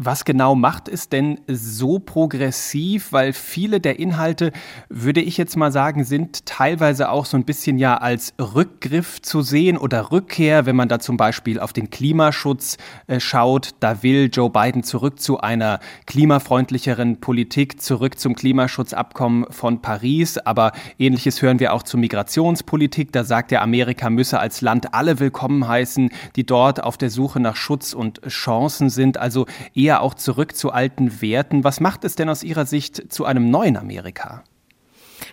Was 0.01 0.23
genau 0.23 0.55
macht 0.55 0.87
es 0.87 1.09
denn 1.09 1.41
so 1.45 1.99
progressiv? 1.99 3.11
Weil 3.11 3.33
viele 3.33 3.81
der 3.81 3.99
Inhalte, 3.99 4.53
würde 4.87 5.19
ich 5.19 5.35
jetzt 5.35 5.57
mal 5.57 5.73
sagen, 5.73 6.05
sind 6.05 6.45
teilweise 6.45 7.09
auch 7.09 7.25
so 7.25 7.35
ein 7.35 7.43
bisschen 7.43 7.77
ja 7.77 7.97
als 7.97 8.33
Rückgriff 8.39 9.21
zu 9.21 9.41
sehen 9.41 9.77
oder 9.77 10.09
Rückkehr, 10.13 10.65
wenn 10.65 10.77
man 10.77 10.87
da 10.87 10.99
zum 10.99 11.17
Beispiel 11.17 11.59
auf 11.59 11.73
den 11.73 11.89
Klimaschutz 11.89 12.77
äh, 13.07 13.19
schaut. 13.19 13.71
Da 13.81 14.01
will 14.01 14.29
Joe 14.31 14.49
Biden 14.49 14.83
zurück 14.83 15.19
zu 15.19 15.41
einer 15.41 15.81
klimafreundlicheren 16.05 17.19
Politik, 17.19 17.81
zurück 17.81 18.19
zum 18.19 18.35
Klimaschutzabkommen 18.35 19.51
von 19.51 19.81
Paris. 19.81 20.37
Aber 20.37 20.71
ähnliches 20.97 21.41
hören 21.41 21.59
wir 21.59 21.73
auch 21.73 21.83
zur 21.83 21.99
Migrationspolitik. 21.99 23.11
Da 23.11 23.25
sagt 23.25 23.51
er, 23.51 23.61
Amerika 23.61 24.09
müsse 24.09 24.39
als 24.39 24.61
Land 24.61 24.93
alle 24.93 25.19
willkommen 25.19 25.67
heißen, 25.67 26.09
die 26.37 26.45
dort 26.45 26.81
auf 26.81 26.95
der 26.95 27.09
Suche 27.09 27.41
nach 27.41 27.57
Schutz 27.57 27.91
und 27.91 28.21
Chancen 28.29 28.89
sind. 28.89 29.17
Also 29.17 29.45
eher 29.75 29.88
eher 29.89 30.03
auch 30.03 30.13
zurück 30.13 30.55
zu 30.55 30.71
alten 30.71 31.19
Werten. 31.19 31.63
Was 31.63 31.79
macht 31.79 32.03
es 32.03 32.15
denn 32.15 32.29
aus 32.29 32.43
Ihrer 32.43 32.67
Sicht 32.67 33.11
zu 33.11 33.25
einem 33.25 33.49
neuen 33.49 33.75
Amerika? 33.75 34.43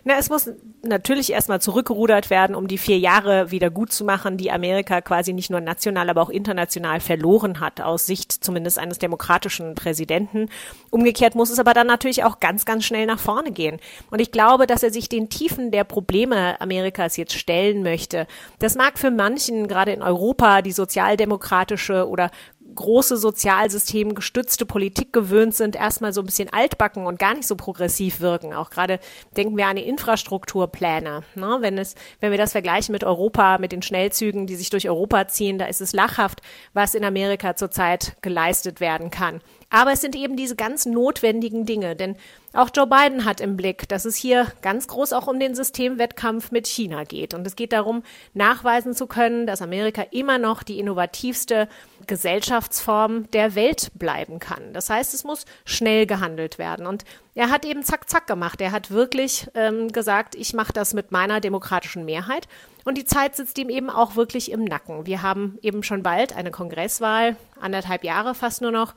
Na, 0.05 0.15
es 0.19 0.31
muss 0.31 0.51
natürlich 0.83 1.33
erstmal 1.33 1.61
zurückgerudert 1.61 2.31
werden, 2.31 2.57
um 2.57 2.69
die 2.69 2.79
vier 2.79 2.99
Jahre 2.99 3.51
wieder 3.51 3.71
gut 3.71 3.93
zu 3.93 4.05
machen, 4.05 4.37
die 4.37 4.51
Amerika 4.51 5.01
quasi 5.01 5.33
nicht 5.33 5.51
nur 5.51 5.61
national, 5.61 6.09
aber 6.09 6.23
auch 6.23 6.31
international 6.31 7.01
verloren 7.01 7.61
hat, 7.61 7.81
aus 7.81 8.07
Sicht 8.07 8.33
zumindest 8.33 8.79
eines 8.79 8.99
demokratischen 8.99 9.75
Präsidenten. 9.75 10.49
Umgekehrt 10.91 11.35
muss 11.35 11.51
es 11.51 11.59
aber 11.59 11.75
dann 11.75 11.87
natürlich 11.87 12.25
auch 12.25 12.41
ganz, 12.41 12.65
ganz 12.65 12.85
schnell 12.85 13.07
nach 13.07 13.19
vorne 13.19 13.53
gehen. 13.53 13.79
Und 14.11 14.21
ich 14.21 14.33
glaube, 14.33 14.67
dass 14.67 14.83
er 14.83 14.93
sich 14.93 15.09
den 15.09 15.29
Tiefen 15.29 15.71
der 15.71 15.85
Probleme 15.85 16.61
Amerikas 16.61 17.17
jetzt 17.17 17.35
stellen 17.35 17.83
möchte. 17.83 18.27
Das 18.59 18.77
mag 18.77 18.99
für 18.99 19.11
manchen, 19.11 19.69
gerade 19.69 19.93
in 19.93 20.03
Europa, 20.03 20.63
die 20.63 20.73
sozialdemokratische 20.73 22.09
oder 22.09 22.31
große 22.77 23.17
Sozialsystem 23.17 24.15
gestützte 24.15 24.67
Politik 24.67 25.13
gewöhnt 25.13 25.55
sind, 25.55 25.75
erstmal 25.75 26.13
so 26.13 26.23
ein 26.23 26.27
bisschen 26.27 26.53
altbacken 26.53 27.07
und 27.07 27.19
gar 27.19 27.35
nicht 27.35 27.49
so 27.49 27.57
progressiv 27.57 28.21
wirken. 28.21 28.55
Auch 28.55 28.71
gerade 28.71 29.01
denken 29.37 29.57
wir 29.57 29.67
an 29.67 29.77
die 29.77 29.89
Infrastrukturpläne. 29.89 31.23
Ne? 31.35 31.57
Wenn, 31.61 31.79
es, 31.79 31.97
wenn 32.21 32.31
wir 32.31 32.39
das 32.39 32.53
vergleichen 32.53 32.93
mit 32.93 33.03
Europa, 33.03 33.59
mit 33.59 33.73
den 33.73 33.83
Schnellzügen, 33.83 34.47
die 34.47 34.55
sich 34.55 34.71
durch 34.71 34.89
Europa 34.89 35.27
ziehen, 35.27 35.59
da 35.59 35.67
ist 35.67 35.81
es 35.81 35.93
lachhaft, 35.93 36.41
was 36.73 36.95
in 36.95 37.05
Amerika 37.05 37.57
zurzeit 37.57 38.17
geleistet 38.23 38.81
werden 38.81 39.11
kann. 39.11 39.41
Aber 39.69 39.93
es 39.93 40.01
sind 40.01 40.15
eben 40.15 40.37
diese 40.37 40.55
ganz 40.57 40.87
notwendigen 40.87 41.67
Dinge, 41.67 41.97
denn 41.97 42.17
auch 42.53 42.71
Joe 42.75 42.87
Biden 42.87 43.25
hat 43.25 43.41
im 43.41 43.57
Blick, 43.57 43.89
dass 43.89 44.05
es 44.05 44.17
hier 44.17 44.47
ganz 44.63 44.89
groß 44.89 45.13
auch 45.13 45.27
um 45.27 45.39
den 45.39 45.55
Systemwettkampf 45.55 46.53
mit 46.53 46.67
China 46.67 47.05
geht. 47.05 47.35
Und 47.35 47.47
es 47.47 47.57
geht 47.57 47.73
darum, 47.73 48.03
nachweisen 48.33 48.95
zu 48.95 49.07
können, 49.07 49.47
dass 49.47 49.61
Amerika 49.61 50.03
immer 50.11 50.39
noch 50.39 50.63
die 50.63 50.79
innovativste 50.79 51.69
Gesellschaftsform 52.07 53.31
der 53.33 53.55
Welt 53.55 53.91
bleiben 53.95 54.39
kann. 54.39 54.73
Das 54.73 54.89
heißt, 54.89 55.13
es 55.13 55.25
muss 55.25 55.45
schnell 55.65 56.07
gehandelt 56.07 56.59
werden. 56.59 56.87
Und 56.87 57.05
er 57.35 57.51
hat 57.51 57.67
eben 57.67 57.83
zack, 57.83 58.09
zack 58.09 58.27
gemacht. 58.27 58.61
Er 58.61 58.73
hat 58.73 58.91
wirklich 58.91 59.49
ähm, 59.55 59.93
gesagt, 59.93 60.35
ich 60.35 60.55
mache 60.55 60.73
das 60.73 60.95
mit 60.95 61.11
meiner 61.13 61.41
demokratischen 61.41 62.05
Mehrheit. 62.07 62.49
Und 62.85 62.97
die 62.97 63.05
Zeit 63.05 63.35
sitzt 63.37 63.59
ihm 63.59 63.69
eben 63.69 63.91
auch 63.91 64.17
wirklich 64.17 64.51
im 64.51 64.65
Nacken. 64.65 65.07
Wir 65.07 65.21
haben 65.21 65.59
eben 65.61 65.83
schon 65.83 66.03
bald 66.03 66.35
eine 66.35 66.53
Kongresswahl, 66.53 67.37
anderthalb 67.61 68.05
Jahre 68.05 68.35
fast 68.35 68.63
nur 68.63 68.71
noch. 68.71 68.95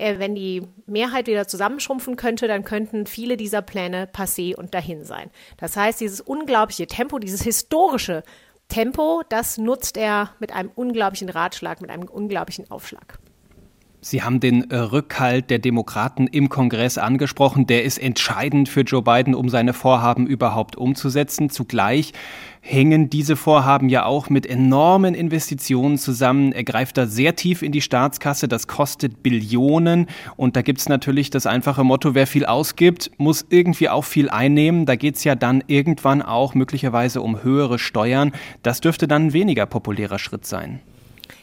Äh, 0.00 0.18
wenn 0.18 0.34
die 0.34 0.62
Mehrheit 0.86 1.26
wieder 1.26 1.46
zusammenschrumpfen 1.46 2.16
könnte, 2.16 2.48
dann 2.48 2.64
könnten 2.64 3.06
viele 3.06 3.36
dieser 3.36 3.62
Pläne 3.62 4.06
passé 4.06 4.56
und 4.56 4.74
dahin 4.74 5.04
sein. 5.04 5.30
Das 5.58 5.76
heißt, 5.76 6.00
dieses 6.00 6.20
unglaubliche 6.20 6.86
Tempo, 6.86 7.18
dieses 7.18 7.42
historische 7.42 8.22
Tempo, 8.68 9.22
das 9.28 9.58
nutzt 9.58 9.96
er 9.96 10.30
mit 10.38 10.52
einem 10.52 10.70
unglaublichen 10.74 11.28
Ratschlag, 11.28 11.82
mit 11.82 11.90
einem 11.90 12.08
unglaublichen 12.08 12.70
Aufschlag. 12.70 13.18
Sie 14.02 14.22
haben 14.22 14.40
den 14.40 14.70
äh, 14.70 14.76
Rückhalt 14.76 15.50
der 15.50 15.58
Demokraten 15.58 16.26
im 16.26 16.48
Kongress 16.48 16.96
angesprochen. 16.96 17.66
Der 17.66 17.84
ist 17.84 17.98
entscheidend 17.98 18.70
für 18.70 18.80
Joe 18.80 19.02
Biden, 19.02 19.34
um 19.34 19.50
seine 19.50 19.74
Vorhaben 19.74 20.26
überhaupt 20.26 20.76
umzusetzen. 20.76 21.50
Zugleich 21.50 22.14
hängen 22.60 23.10
diese 23.10 23.36
Vorhaben 23.36 23.88
ja 23.88 24.04
auch 24.04 24.28
mit 24.28 24.46
enormen 24.46 25.14
Investitionen 25.14 25.98
zusammen. 25.98 26.52
Er 26.52 26.64
greift 26.64 26.98
da 26.98 27.06
sehr 27.06 27.34
tief 27.34 27.62
in 27.62 27.72
die 27.72 27.80
Staatskasse. 27.80 28.48
Das 28.48 28.66
kostet 28.66 29.22
Billionen. 29.22 30.06
Und 30.36 30.56
da 30.56 30.62
gibt's 30.62 30.88
natürlich 30.88 31.30
das 31.30 31.46
einfache 31.46 31.84
Motto, 31.84 32.14
wer 32.14 32.26
viel 32.26 32.44
ausgibt, 32.44 33.10
muss 33.16 33.46
irgendwie 33.48 33.88
auch 33.88 34.04
viel 34.04 34.28
einnehmen. 34.30 34.86
Da 34.86 34.96
geht's 34.96 35.24
ja 35.24 35.34
dann 35.34 35.64
irgendwann 35.66 36.22
auch 36.22 36.54
möglicherweise 36.54 37.22
um 37.22 37.42
höhere 37.42 37.78
Steuern. 37.78 38.32
Das 38.62 38.80
dürfte 38.80 39.08
dann 39.08 39.26
ein 39.26 39.32
weniger 39.32 39.66
populärer 39.66 40.18
Schritt 40.18 40.46
sein. 40.46 40.80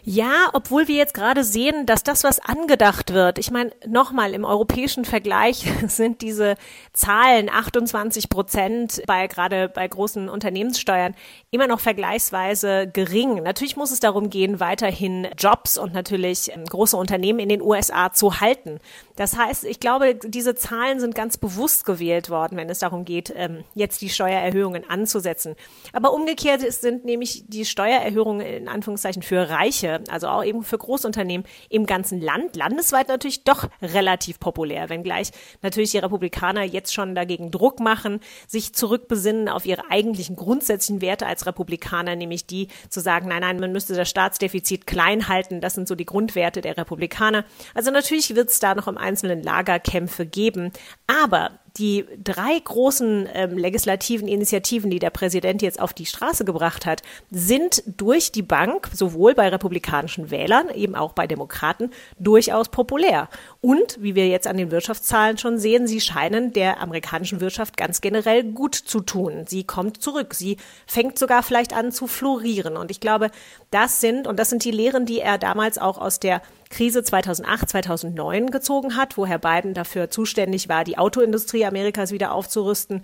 Ja, 0.10 0.52
obwohl 0.54 0.88
wir 0.88 0.96
jetzt 0.96 1.14
gerade 1.14 1.44
sehen, 1.44 1.86
dass 1.86 2.02
das, 2.02 2.24
was 2.24 2.40
angedacht 2.40 3.12
wird, 3.12 3.38
ich 3.40 3.52
meine, 3.52 3.72
nochmal 3.86 4.34
im 4.34 4.46
europäischen 4.46 5.04
Vergleich 5.04 5.70
sind 5.88 6.22
diese 6.22 6.56
Zahlen 6.94 7.50
28 7.50 8.30
Prozent 8.30 9.02
bei 9.06 9.28
gerade 9.28 9.68
bei 9.68 9.86
großen 9.86 10.30
Unternehmenssteuern 10.30 11.14
immer 11.52 11.68
noch 11.68 11.82
vergleichsweise 11.82 12.88
gering. 12.88 13.44
Natürlich 13.44 13.76
muss 13.76 13.92
es 13.92 14.00
darum 14.00 14.30
gehen, 14.30 14.62
weiterhin 14.62 15.28
Jobs 15.38 15.78
und 15.78 15.94
natürlich 15.94 16.54
ähm, 16.54 16.64
große 16.64 16.96
Unternehmen 16.96 17.40
in 17.40 17.50
den 17.50 17.62
USA 17.62 18.14
zu 18.14 18.40
halten. 18.40 18.80
Das 19.18 19.36
heißt, 19.36 19.66
ich 19.66 19.80
glaube, 19.80 20.16
diese 20.16 20.56
Zahlen 20.56 21.00
sind 21.00 21.16
ganz 21.16 21.38
bewusst 21.38 21.86
gewählt 21.86 22.30
worden, 22.30 22.56
wenn 22.56 22.70
es 22.70 22.80
darum 22.80 23.04
geht, 23.04 23.34
ähm, 23.36 23.64
jetzt 23.74 24.02
die 24.02 24.10
Steuererhöhungen 24.10 24.88
anzusetzen. 24.88 25.56
Aber 25.92 26.14
umgekehrt 26.14 26.62
sind 26.72 27.04
nämlich 27.04 27.44
die 27.48 27.66
Steuererhöhungen 27.66 28.46
in 28.46 28.68
Anführungszeichen 28.70 29.24
für 29.24 29.50
Reiche, 29.50 30.04
also 30.10 30.28
auch 30.28 30.44
eben 30.44 30.64
für 30.64 30.78
Großunternehmen 30.78 31.48
im 31.70 31.88
ganzen 31.88 32.22
Land, 32.22 32.56
landesweit 32.56 33.08
natürlich 33.08 33.44
doch 33.44 33.68
relativ 33.82 34.40
populär, 34.40 34.90
wenngleich 34.90 35.32
natürlich 35.64 35.92
die 35.92 35.98
Republikaner 35.98 36.64
jetzt 36.64 36.94
schon 36.94 37.16
dagegen 37.16 37.50
Druck 37.50 37.80
machen, 37.80 38.20
sich 38.48 38.74
zurückbesinnen 38.74 39.50
auf 39.50 39.66
ihre 39.66 39.90
eigentlichen 39.90 40.36
grundsätzlichen 40.36 41.02
Werte 41.02 41.26
als 41.26 41.48
Republikaner, 41.48 42.16
nämlich 42.16 42.46
die 42.46 42.68
zu 42.90 43.00
sagen, 43.00 43.30
nein, 43.30 43.42
nein, 43.42 43.60
man 43.60 43.72
müsste 43.72 43.96
das 43.96 44.10
Staatsdefizit 44.10 44.86
klein 44.86 45.28
halten, 45.28 45.60
das 45.60 45.74
sind 45.74 45.88
so 45.88 45.96
die 45.96 46.06
Grundwerte 46.06 46.62
der 46.62 46.78
Republikaner. 46.78 47.46
Also 47.74 47.90
natürlich 47.90 48.36
wird 48.36 48.50
es 48.50 48.60
da 48.60 48.76
noch 48.76 48.88
im 48.88 49.07
einzelnen 49.08 49.42
Lagerkämpfe 49.42 50.26
geben. 50.26 50.72
Aber 51.08 51.52
die 51.78 52.06
drei 52.24 52.60
großen 52.60 53.28
ähm, 53.34 53.58
legislativen 53.58 54.28
Initiativen, 54.28 54.90
die 54.90 55.00
der 55.00 55.10
Präsident 55.10 55.62
jetzt 55.62 55.80
auf 55.80 55.94
die 55.94 56.06
Straße 56.06 56.44
gebracht 56.44 56.86
hat, 56.86 57.02
sind 57.30 57.84
durch 57.86 58.32
die 58.32 58.42
Bank, 58.42 58.90
sowohl 58.94 59.36
bei 59.36 59.48
republikanischen 59.50 60.32
Wählern, 60.32 60.70
eben 60.70 60.96
auch 60.96 61.14
bei 61.14 61.28
Demokraten, 61.28 61.92
durchaus 62.20 62.70
populär. 62.70 63.30
Und, 63.60 64.02
wie 64.02 64.16
wir 64.16 64.28
jetzt 64.28 64.46
an 64.46 64.58
den 64.58 64.70
Wirtschaftszahlen 64.72 65.38
schon 65.38 65.58
sehen, 65.58 65.88
sie 65.88 66.00
scheinen 66.00 66.54
der 66.54 66.80
amerikanischen 66.80 67.40
Wirtschaft 67.40 67.76
ganz 67.76 68.02
generell 68.02 68.44
gut 68.44 68.76
zu 68.76 69.02
tun. 69.02 69.46
Sie 69.48 69.64
kommt 69.64 70.02
zurück. 70.02 70.36
Sie 70.36 70.58
fängt 70.86 71.18
sogar 71.18 71.42
vielleicht 71.42 71.74
an 71.74 71.92
zu 71.92 72.08
florieren. 72.08 72.78
Und 72.78 72.92
ich 72.92 73.00
glaube, 73.00 73.32
das 73.72 74.00
sind, 74.00 74.28
und 74.28 74.38
das 74.38 74.50
sind 74.50 74.64
die 74.64 74.72
Lehren, 74.72 75.06
die 75.06 75.20
er 75.20 75.38
damals 75.38 75.78
auch 75.78 75.98
aus 75.98 76.20
der 76.20 76.42
Krise 76.70 77.04
2008, 77.04 77.70
2009 77.70 78.52
gezogen 78.52 78.96
hat, 78.96 79.18
wo 79.18 79.26
Herr 79.26 79.40
Biden 79.40 79.74
dafür 79.74 80.10
zuständig 80.10 80.70
war, 80.70 80.84
die 80.84 80.98
Autoindustrie 80.98 81.66
Amerikas 81.66 82.12
wieder 82.12 82.34
aufzurüsten. 82.34 83.04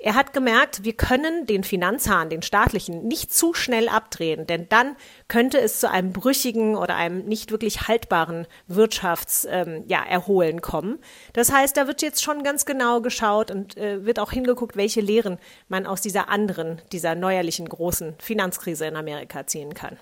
Er 0.00 0.14
hat 0.14 0.32
gemerkt, 0.32 0.84
wir 0.84 0.92
können 0.92 1.44
den 1.46 1.64
Finanzhahn, 1.64 2.30
den 2.30 2.42
staatlichen, 2.42 3.08
nicht 3.08 3.34
zu 3.34 3.52
schnell 3.52 3.88
abdrehen, 3.88 4.46
denn 4.46 4.68
dann 4.68 4.94
könnte 5.26 5.58
es 5.58 5.80
zu 5.80 5.90
einem 5.90 6.12
brüchigen 6.12 6.76
oder 6.76 6.94
einem 6.94 7.24
nicht 7.24 7.50
wirklich 7.50 7.88
haltbaren 7.88 8.46
Wirtschaftserholen 8.68 10.50
ähm, 10.50 10.56
ja, 10.56 10.60
kommen. 10.60 11.00
Das 11.32 11.52
heißt, 11.52 11.76
da 11.76 11.88
wird 11.88 12.00
jetzt 12.02 12.22
schon 12.22 12.44
ganz 12.44 12.64
genau 12.64 13.00
geschaut 13.00 13.50
und 13.50 13.76
äh, 13.76 14.04
wird 14.06 14.20
auch 14.20 14.30
hingeguckt, 14.30 14.76
welche 14.76 15.00
Lehren 15.00 15.38
man 15.68 15.84
aus 15.84 16.00
dieser 16.00 16.28
anderen, 16.28 16.80
dieser 16.92 17.16
neuerlichen 17.16 17.68
großen 17.68 18.14
Finanzkrise 18.20 18.86
in 18.86 18.94
Amerika 18.94 19.48
ziehen 19.48 19.74
kann. 19.74 19.96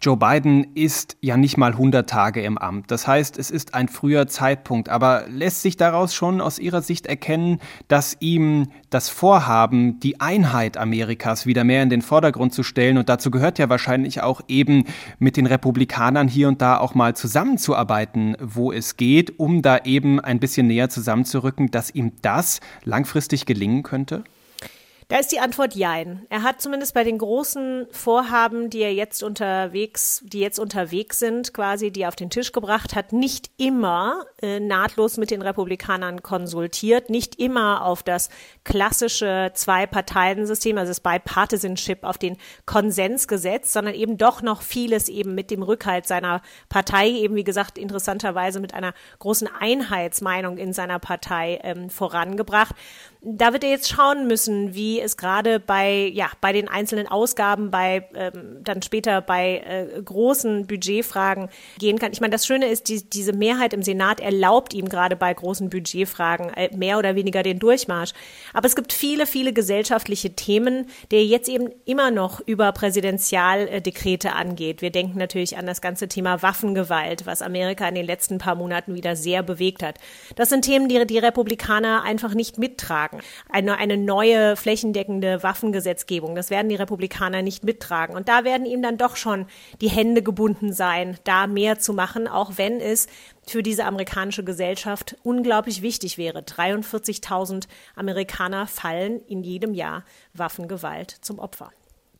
Joe 0.00 0.16
Biden 0.16 0.74
ist 0.74 1.16
ja 1.20 1.36
nicht 1.36 1.56
mal 1.56 1.72
100 1.72 2.08
Tage 2.08 2.42
im 2.42 2.58
Amt. 2.58 2.90
Das 2.90 3.06
heißt, 3.06 3.38
es 3.38 3.50
ist 3.50 3.74
ein 3.74 3.88
früher 3.88 4.26
Zeitpunkt. 4.26 4.88
Aber 4.88 5.24
lässt 5.28 5.62
sich 5.62 5.76
daraus 5.76 6.14
schon 6.14 6.40
aus 6.40 6.58
Ihrer 6.58 6.82
Sicht 6.82 7.06
erkennen, 7.06 7.60
dass 7.88 8.16
ihm 8.20 8.68
das 8.90 9.08
Vorhaben, 9.08 10.00
die 10.00 10.20
Einheit 10.20 10.76
Amerikas 10.76 11.46
wieder 11.46 11.64
mehr 11.64 11.82
in 11.82 11.90
den 11.90 12.02
Vordergrund 12.02 12.52
zu 12.52 12.62
stellen, 12.62 12.98
und 12.98 13.08
dazu 13.08 13.30
gehört 13.30 13.58
ja 13.58 13.68
wahrscheinlich 13.68 14.22
auch 14.22 14.40
eben 14.48 14.84
mit 15.18 15.36
den 15.36 15.46
Republikanern 15.46 16.28
hier 16.28 16.48
und 16.48 16.60
da 16.60 16.78
auch 16.78 16.94
mal 16.94 17.14
zusammenzuarbeiten, 17.14 18.36
wo 18.40 18.72
es 18.72 18.96
geht, 18.96 19.38
um 19.38 19.62
da 19.62 19.78
eben 19.84 20.20
ein 20.20 20.40
bisschen 20.40 20.66
näher 20.66 20.88
zusammenzurücken, 20.88 21.70
dass 21.70 21.94
ihm 21.94 22.12
das 22.22 22.60
langfristig 22.84 23.46
gelingen 23.46 23.82
könnte? 23.82 24.24
Da 25.12 25.18
ist 25.18 25.30
die 25.30 25.40
Antwort 25.40 25.74
Jein. 25.74 26.24
Er 26.30 26.42
hat 26.42 26.62
zumindest 26.62 26.94
bei 26.94 27.04
den 27.04 27.18
großen 27.18 27.86
Vorhaben, 27.90 28.70
die 28.70 28.78
er 28.78 28.94
jetzt 28.94 29.22
unterwegs, 29.22 30.22
die 30.24 30.40
jetzt 30.40 30.58
unterwegs 30.58 31.18
sind, 31.18 31.52
quasi, 31.52 31.90
die 31.90 32.00
er 32.00 32.08
auf 32.08 32.16
den 32.16 32.30
Tisch 32.30 32.50
gebracht 32.50 32.94
hat, 32.94 33.12
nicht 33.12 33.50
immer 33.58 34.24
äh, 34.40 34.58
nahtlos 34.58 35.18
mit 35.18 35.30
den 35.30 35.42
Republikanern 35.42 36.22
konsultiert, 36.22 37.10
nicht 37.10 37.38
immer 37.38 37.84
auf 37.84 38.02
das 38.02 38.30
klassische 38.64 39.50
Zwei-Parteien-System, 39.52 40.78
also 40.78 40.88
das 40.88 41.00
Bipartisanship, 41.00 42.04
auf 42.04 42.16
den 42.16 42.38
Konsens 42.64 43.28
gesetzt, 43.28 43.74
sondern 43.74 43.92
eben 43.92 44.16
doch 44.16 44.40
noch 44.40 44.62
vieles 44.62 45.10
eben 45.10 45.34
mit 45.34 45.50
dem 45.50 45.62
Rückhalt 45.62 46.06
seiner 46.06 46.40
Partei, 46.70 47.10
eben 47.10 47.34
wie 47.34 47.44
gesagt, 47.44 47.76
interessanterweise 47.76 48.60
mit 48.60 48.72
einer 48.72 48.94
großen 49.18 49.46
Einheitsmeinung 49.60 50.56
in 50.56 50.72
seiner 50.72 50.98
Partei 50.98 51.60
ähm, 51.64 51.90
vorangebracht 51.90 52.74
da 53.24 53.52
wird 53.52 53.62
er 53.62 53.70
jetzt 53.70 53.88
schauen 53.88 54.26
müssen, 54.26 54.74
wie 54.74 54.98
es 55.02 55.16
gerade 55.16 55.60
bei, 55.60 56.10
ja, 56.12 56.30
bei 56.40 56.52
den 56.52 56.68
einzelnen 56.68 57.06
Ausgaben, 57.06 57.70
bei 57.70 58.08
ähm, 58.14 58.58
dann 58.62 58.82
später 58.82 59.20
bei 59.20 59.58
äh, 59.58 60.02
großen 60.02 60.66
Budgetfragen 60.66 61.48
gehen 61.78 61.98
kann. 61.98 62.12
Ich 62.12 62.20
meine, 62.20 62.32
das 62.32 62.46
Schöne 62.46 62.66
ist, 62.66 62.88
die, 62.88 63.02
diese 63.08 63.32
Mehrheit 63.32 63.74
im 63.74 63.82
Senat 63.82 64.20
erlaubt 64.20 64.74
ihm 64.74 64.88
gerade 64.88 65.16
bei 65.16 65.32
großen 65.32 65.70
Budgetfragen 65.70 66.52
äh, 66.54 66.74
mehr 66.76 66.98
oder 66.98 67.14
weniger 67.14 67.42
den 67.42 67.58
Durchmarsch. 67.58 68.12
Aber 68.52 68.66
es 68.66 68.76
gibt 68.76 68.92
viele, 68.92 69.26
viele 69.26 69.52
gesellschaftliche 69.52 70.34
Themen, 70.34 70.86
der 71.10 71.24
jetzt 71.24 71.48
eben 71.48 71.70
immer 71.84 72.10
noch 72.10 72.40
über 72.40 72.72
Präsidentialdekrete 72.72 74.32
angeht. 74.32 74.82
Wir 74.82 74.90
denken 74.90 75.18
natürlich 75.18 75.56
an 75.56 75.66
das 75.66 75.80
ganze 75.80 76.08
Thema 76.08 76.42
Waffengewalt, 76.42 77.26
was 77.26 77.42
Amerika 77.42 77.88
in 77.88 77.94
den 77.94 78.06
letzten 78.06 78.38
paar 78.38 78.54
Monaten 78.54 78.94
wieder 78.94 79.16
sehr 79.16 79.42
bewegt 79.42 79.82
hat. 79.82 79.96
Das 80.36 80.48
sind 80.48 80.62
Themen, 80.64 80.88
die 80.88 81.04
die 81.06 81.18
Republikaner 81.18 82.02
einfach 82.02 82.34
nicht 82.34 82.58
mittragen. 82.58 83.20
Eine, 83.48 83.78
eine 83.78 83.96
neue 83.96 84.56
flächendeckende 84.82 85.42
Waffengesetzgebung, 85.42 86.34
das 86.34 86.50
werden 86.50 86.68
die 86.68 86.74
Republikaner 86.74 87.42
nicht 87.42 87.62
mittragen. 87.62 88.16
Und 88.16 88.28
da 88.28 88.44
werden 88.44 88.66
ihm 88.66 88.82
dann 88.82 88.98
doch 88.98 89.16
schon 89.16 89.46
die 89.80 89.88
Hände 89.88 90.22
gebunden 90.22 90.72
sein, 90.72 91.16
da 91.24 91.46
mehr 91.46 91.78
zu 91.78 91.92
machen, 91.92 92.26
auch 92.26 92.52
wenn 92.56 92.80
es 92.80 93.06
für 93.46 93.62
diese 93.62 93.84
amerikanische 93.84 94.42
Gesellschaft 94.42 95.16
unglaublich 95.22 95.82
wichtig 95.82 96.18
wäre. 96.18 96.40
43.000 96.40 97.68
Amerikaner 97.94 98.66
fallen 98.66 99.20
in 99.28 99.44
jedem 99.44 99.74
Jahr 99.74 100.04
Waffengewalt 100.34 101.10
zum 101.20 101.38
Opfer 101.38 101.70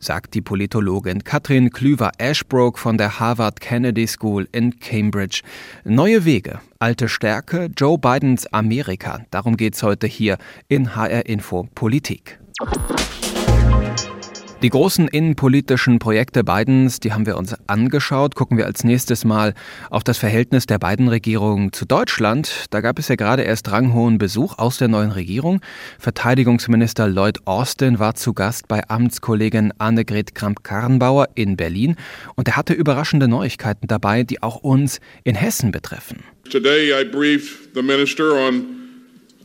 sagt 0.02 0.34
die 0.34 0.42
Politologin 0.42 1.24
Katrin 1.24 1.70
Klüver-Ashbrook 1.70 2.78
von 2.78 2.98
der 2.98 3.20
Harvard 3.20 3.60
Kennedy 3.60 4.06
School 4.06 4.48
in 4.52 4.78
Cambridge. 4.80 5.42
Neue 5.84 6.24
Wege, 6.24 6.60
alte 6.78 7.08
Stärke, 7.08 7.70
Joe 7.76 7.98
Bidens 7.98 8.46
Amerika. 8.52 9.24
Darum 9.30 9.56
geht's 9.56 9.82
heute 9.82 10.06
hier 10.06 10.38
in 10.68 10.96
HR 10.96 11.26
Info 11.26 11.68
Politik. 11.74 12.41
Die 14.62 14.70
großen 14.70 15.08
innenpolitischen 15.08 15.98
Projekte 15.98 16.44
Bidens, 16.44 17.00
die 17.00 17.12
haben 17.12 17.26
wir 17.26 17.36
uns 17.36 17.56
angeschaut. 17.66 18.36
Gucken 18.36 18.56
wir 18.56 18.66
als 18.66 18.84
nächstes 18.84 19.24
mal 19.24 19.54
auf 19.90 20.04
das 20.04 20.18
Verhältnis 20.18 20.66
der 20.66 20.78
beiden 20.78 21.08
Regierungen 21.08 21.72
zu 21.72 21.84
Deutschland. 21.84 22.66
Da 22.70 22.80
gab 22.80 23.00
es 23.00 23.08
ja 23.08 23.16
gerade 23.16 23.42
erst 23.42 23.72
ranghohen 23.72 24.18
Besuch 24.18 24.58
aus 24.58 24.78
der 24.78 24.86
neuen 24.86 25.10
Regierung. 25.10 25.60
Verteidigungsminister 25.98 27.08
Lloyd 27.08 27.40
Austin 27.44 27.98
war 27.98 28.14
zu 28.14 28.34
Gast 28.34 28.68
bei 28.68 28.88
Amtskollegin 28.88 29.72
Annegret 29.78 30.36
Kramp-Karrenbauer 30.36 31.30
in 31.34 31.56
Berlin 31.56 31.96
und 32.36 32.46
er 32.46 32.54
hatte 32.54 32.72
überraschende 32.72 33.26
Neuigkeiten 33.26 33.88
dabei, 33.88 34.22
die 34.22 34.44
auch 34.44 34.58
uns 34.58 35.00
in 35.24 35.34
Hessen 35.34 35.72
betreffen. 35.72 36.22
Today 36.48 36.92
I 36.92 37.04
briefed 37.04 37.74
the 37.74 37.82
minister 37.82 38.34
on 38.34 38.81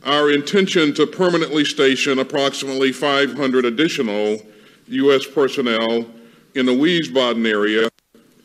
our 0.04 0.30
intention 0.30 0.94
to 0.94 1.06
permanently 1.06 1.64
station 1.64 2.18
approximately 2.18 2.92
500 2.92 3.64
additional 3.64 4.40
U.S. 4.88 5.26
personnel 5.26 6.06
in 6.54 6.66
the 6.66 6.72
Wiesbaden 6.72 7.46
area 7.46 7.88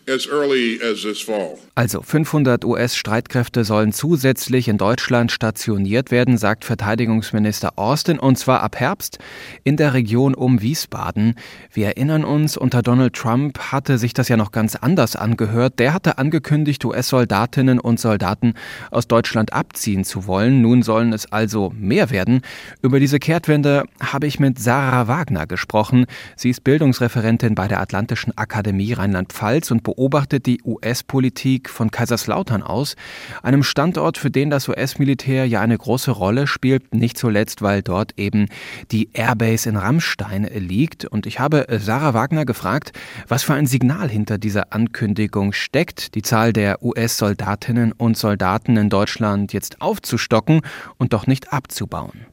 as 0.07 0.27
early 0.27 0.81
as 0.81 1.03
this 1.03 1.21
fall. 1.21 1.59
Also 1.75 2.03
500 2.03 2.65
US-Streitkräfte 2.65 3.63
sollen 3.63 3.93
zusätzlich 3.93 4.67
in 4.67 4.77
Deutschland 4.77 5.31
stationiert 5.31 6.11
werden, 6.11 6.37
sagt 6.37 6.65
Verteidigungsminister 6.65 7.79
Austin, 7.79 8.19
und 8.19 8.37
zwar 8.37 8.61
ab 8.61 8.79
Herbst 8.79 9.17
in 9.63 9.75
der 9.75 9.95
Region 9.95 10.35
um 10.35 10.61
Wiesbaden. 10.61 11.33
Wir 11.71 11.87
erinnern 11.87 12.25
uns, 12.25 12.57
unter 12.57 12.83
Donald 12.83 13.15
Trump 13.15 13.57
hatte 13.71 13.97
sich 13.97 14.13
das 14.13 14.29
ja 14.29 14.37
noch 14.37 14.51
ganz 14.51 14.75
anders 14.75 15.15
angehört. 15.15 15.79
Der 15.79 15.95
hatte 15.95 16.19
angekündigt, 16.19 16.85
US-Soldatinnen 16.85 17.79
und 17.79 17.99
Soldaten 17.99 18.53
aus 18.91 19.07
Deutschland 19.07 19.51
abziehen 19.51 20.03
zu 20.03 20.27
wollen. 20.27 20.61
Nun 20.61 20.83
sollen 20.83 21.11
es 21.11 21.31
also 21.31 21.73
mehr 21.75 22.11
werden. 22.11 22.41
Über 22.83 22.99
diese 22.99 23.17
Kehrtwende 23.17 23.85
habe 23.99 24.27
ich 24.27 24.39
mit 24.39 24.59
Sarah 24.59 25.07
Wagner 25.07 25.47
gesprochen. 25.47 26.05
Sie 26.35 26.51
ist 26.51 26.63
Bildungsreferentin 26.63 27.55
bei 27.55 27.67
der 27.67 27.81
Atlantischen 27.81 28.37
Akademie 28.37 28.93
Rheinland-Pfalz 28.93 29.71
und 29.71 29.81
beobachtet 29.81 30.45
die 30.45 30.61
US-Politik 30.63 31.62
von 31.69 31.91
Kaiserslautern 31.91 32.63
aus, 32.63 32.95
einem 33.41 33.63
Standort, 33.63 34.17
für 34.17 34.31
den 34.31 34.49
das 34.49 34.67
US-Militär 34.67 35.45
ja 35.45 35.61
eine 35.61 35.77
große 35.77 36.11
Rolle 36.11 36.47
spielt, 36.47 36.93
nicht 36.93 37.17
zuletzt, 37.17 37.61
weil 37.61 37.81
dort 37.81 38.17
eben 38.17 38.47
die 38.91 39.09
Airbase 39.13 39.69
in 39.69 39.77
Rammstein 39.77 40.43
liegt. 40.43 41.05
Und 41.05 41.25
ich 41.25 41.39
habe 41.39 41.65
Sarah 41.79 42.13
Wagner 42.13 42.45
gefragt, 42.45 42.91
was 43.27 43.43
für 43.43 43.53
ein 43.53 43.67
Signal 43.67 44.09
hinter 44.09 44.37
dieser 44.37 44.73
Ankündigung 44.73 45.53
steckt, 45.53 46.15
die 46.15 46.21
Zahl 46.21 46.53
der 46.53 46.83
US-Soldatinnen 46.83 47.91
und 47.91 48.17
Soldaten 48.17 48.77
in 48.77 48.89
Deutschland 48.89 49.53
jetzt 49.53 49.81
aufzustocken 49.81 50.61
und 50.97 51.13
doch 51.13 51.27
nicht 51.27 51.53
abzubauen. 51.53 52.32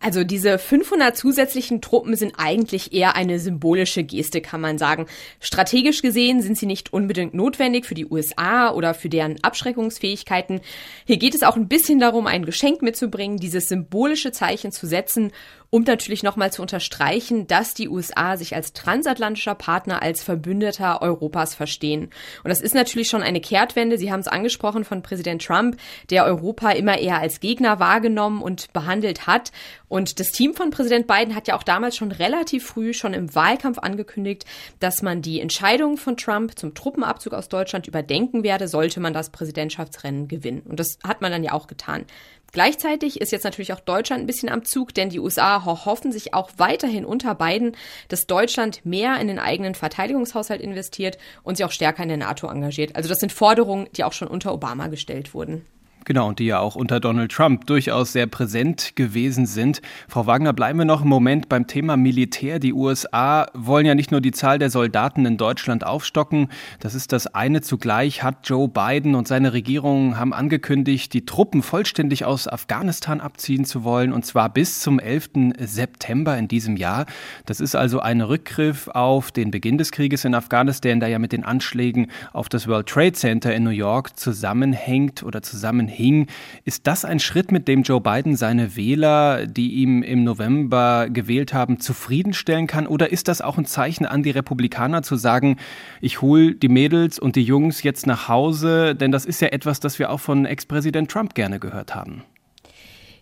Also 0.00 0.22
diese 0.22 0.58
500 0.58 1.16
zusätzlichen 1.16 1.80
Truppen 1.80 2.14
sind 2.14 2.34
eigentlich 2.38 2.92
eher 2.92 3.16
eine 3.16 3.40
symbolische 3.40 4.04
Geste, 4.04 4.40
kann 4.40 4.60
man 4.60 4.78
sagen. 4.78 5.06
Strategisch 5.40 6.02
gesehen 6.02 6.40
sind 6.40 6.56
sie 6.56 6.66
nicht 6.66 6.92
unbedingt 6.92 7.34
notwendig 7.34 7.84
für 7.84 7.94
die 7.94 8.06
USA 8.06 8.70
oder 8.70 8.94
für 8.94 9.08
deren 9.08 9.42
Abschreckungsfähigkeiten. 9.42 10.60
Hier 11.04 11.16
geht 11.16 11.34
es 11.34 11.42
auch 11.42 11.56
ein 11.56 11.66
bisschen 11.66 11.98
darum, 11.98 12.28
ein 12.28 12.44
Geschenk 12.44 12.80
mitzubringen, 12.80 13.38
dieses 13.38 13.68
symbolische 13.68 14.30
Zeichen 14.30 14.70
zu 14.70 14.86
setzen 14.86 15.32
um 15.70 15.82
natürlich 15.82 16.22
nochmal 16.22 16.52
zu 16.52 16.62
unterstreichen, 16.62 17.46
dass 17.46 17.74
die 17.74 17.88
USA 17.88 18.36
sich 18.36 18.54
als 18.54 18.72
transatlantischer 18.72 19.54
Partner, 19.54 20.02
als 20.02 20.22
Verbündeter 20.22 21.02
Europas 21.02 21.54
verstehen. 21.54 22.10
Und 22.42 22.48
das 22.48 22.60
ist 22.60 22.74
natürlich 22.74 23.08
schon 23.08 23.22
eine 23.22 23.40
Kehrtwende. 23.40 23.98
Sie 23.98 24.10
haben 24.10 24.20
es 24.20 24.28
angesprochen 24.28 24.84
von 24.84 25.02
Präsident 25.02 25.44
Trump, 25.44 25.76
der 26.08 26.24
Europa 26.24 26.70
immer 26.70 26.98
eher 26.98 27.18
als 27.18 27.40
Gegner 27.40 27.80
wahrgenommen 27.80 28.40
und 28.40 28.72
behandelt 28.72 29.26
hat. 29.26 29.52
Und 29.88 30.20
das 30.20 30.30
Team 30.30 30.54
von 30.54 30.70
Präsident 30.70 31.06
Biden 31.06 31.34
hat 31.34 31.48
ja 31.48 31.56
auch 31.56 31.62
damals 31.62 31.96
schon 31.96 32.12
relativ 32.12 32.66
früh, 32.66 32.94
schon 32.94 33.12
im 33.12 33.34
Wahlkampf 33.34 33.78
angekündigt, 33.78 34.46
dass 34.80 35.02
man 35.02 35.20
die 35.20 35.40
Entscheidung 35.40 35.98
von 35.98 36.16
Trump 36.16 36.58
zum 36.58 36.74
Truppenabzug 36.74 37.34
aus 37.34 37.48
Deutschland 37.48 37.86
überdenken 37.86 38.42
werde, 38.42 38.68
sollte 38.68 39.00
man 39.00 39.12
das 39.12 39.30
Präsidentschaftsrennen 39.30 40.28
gewinnen. 40.28 40.62
Und 40.62 40.80
das 40.80 40.98
hat 41.04 41.20
man 41.20 41.30
dann 41.30 41.44
ja 41.44 41.52
auch 41.52 41.66
getan. 41.66 42.06
Gleichzeitig 42.52 43.20
ist 43.20 43.30
jetzt 43.30 43.44
natürlich 43.44 43.72
auch 43.72 43.80
Deutschland 43.80 44.22
ein 44.22 44.26
bisschen 44.26 44.48
am 44.48 44.64
Zug, 44.64 44.94
denn 44.94 45.10
die 45.10 45.20
USA 45.20 45.64
hoffen 45.64 46.12
sich 46.12 46.32
auch 46.32 46.50
weiterhin 46.56 47.04
unter 47.04 47.34
Biden, 47.34 47.76
dass 48.08 48.26
Deutschland 48.26 48.84
mehr 48.86 49.20
in 49.20 49.28
den 49.28 49.38
eigenen 49.38 49.74
Verteidigungshaushalt 49.74 50.62
investiert 50.62 51.18
und 51.42 51.56
sich 51.56 51.66
auch 51.66 51.72
stärker 51.72 52.02
in 52.02 52.08
der 52.08 52.18
NATO 52.18 52.48
engagiert. 52.48 52.96
Also 52.96 53.08
das 53.08 53.18
sind 53.18 53.32
Forderungen, 53.32 53.88
die 53.96 54.04
auch 54.04 54.14
schon 54.14 54.28
unter 54.28 54.54
Obama 54.54 54.86
gestellt 54.86 55.34
wurden. 55.34 55.66
Genau, 56.08 56.28
und 56.28 56.38
die 56.38 56.46
ja 56.46 56.58
auch 56.58 56.74
unter 56.74 57.00
Donald 57.00 57.30
Trump 57.32 57.66
durchaus 57.66 58.14
sehr 58.14 58.26
präsent 58.26 58.96
gewesen 58.96 59.44
sind. 59.44 59.82
Frau 60.08 60.26
Wagner, 60.26 60.54
bleiben 60.54 60.78
wir 60.78 60.86
noch 60.86 61.02
einen 61.02 61.10
Moment 61.10 61.50
beim 61.50 61.66
Thema 61.66 61.98
Militär. 61.98 62.58
Die 62.58 62.72
USA 62.72 63.46
wollen 63.52 63.84
ja 63.84 63.94
nicht 63.94 64.10
nur 64.10 64.22
die 64.22 64.30
Zahl 64.30 64.58
der 64.58 64.70
Soldaten 64.70 65.26
in 65.26 65.36
Deutschland 65.36 65.84
aufstocken. 65.84 66.48
Das 66.80 66.94
ist 66.94 67.12
das 67.12 67.26
eine. 67.26 67.60
Zugleich 67.60 68.22
hat 68.22 68.48
Joe 68.48 68.68
Biden 68.68 69.14
und 69.14 69.28
seine 69.28 69.52
Regierung 69.52 70.16
haben 70.16 70.32
angekündigt, 70.32 71.12
die 71.12 71.26
Truppen 71.26 71.62
vollständig 71.62 72.24
aus 72.24 72.48
Afghanistan 72.48 73.20
abziehen 73.20 73.66
zu 73.66 73.84
wollen, 73.84 74.14
und 74.14 74.24
zwar 74.24 74.48
bis 74.48 74.80
zum 74.80 74.98
11. 74.98 75.28
September 75.58 76.38
in 76.38 76.48
diesem 76.48 76.78
Jahr. 76.78 77.04
Das 77.44 77.60
ist 77.60 77.74
also 77.74 78.00
ein 78.00 78.22
Rückgriff 78.22 78.88
auf 78.88 79.30
den 79.30 79.50
Beginn 79.50 79.76
des 79.76 79.92
Krieges 79.92 80.24
in 80.24 80.34
Afghanistan, 80.34 81.00
der 81.00 81.10
ja 81.10 81.18
mit 81.18 81.32
den 81.32 81.44
Anschlägen 81.44 82.06
auf 82.32 82.48
das 82.48 82.66
World 82.66 82.86
Trade 82.86 83.12
Center 83.12 83.54
in 83.54 83.62
New 83.62 83.68
York 83.68 84.18
zusammenhängt 84.18 85.22
oder 85.22 85.42
zusammenhängt 85.42 85.97
hing. 85.98 86.28
Ist 86.64 86.86
das 86.86 87.04
ein 87.04 87.18
Schritt, 87.18 87.52
mit 87.52 87.68
dem 87.68 87.82
Joe 87.82 88.00
Biden 88.00 88.36
seine 88.36 88.76
Wähler, 88.76 89.46
die 89.46 89.74
ihm 89.74 90.02
im 90.02 90.24
November 90.24 91.08
gewählt 91.10 91.52
haben, 91.52 91.80
zufriedenstellen 91.80 92.66
kann? 92.66 92.86
Oder 92.86 93.12
ist 93.12 93.28
das 93.28 93.42
auch 93.42 93.58
ein 93.58 93.66
Zeichen 93.66 94.06
an 94.06 94.22
die 94.22 94.30
Republikaner 94.30 95.02
zu 95.02 95.16
sagen, 95.16 95.56
ich 96.00 96.22
hole 96.22 96.54
die 96.54 96.68
Mädels 96.68 97.18
und 97.18 97.36
die 97.36 97.42
Jungs 97.42 97.82
jetzt 97.82 98.06
nach 98.06 98.28
Hause? 98.28 98.94
Denn 98.94 99.12
das 99.12 99.26
ist 99.26 99.42
ja 99.42 99.48
etwas, 99.48 99.80
das 99.80 99.98
wir 99.98 100.10
auch 100.10 100.20
von 100.20 100.46
Ex-Präsident 100.46 101.10
Trump 101.10 101.34
gerne 101.34 101.58
gehört 101.58 101.94
haben. 101.94 102.22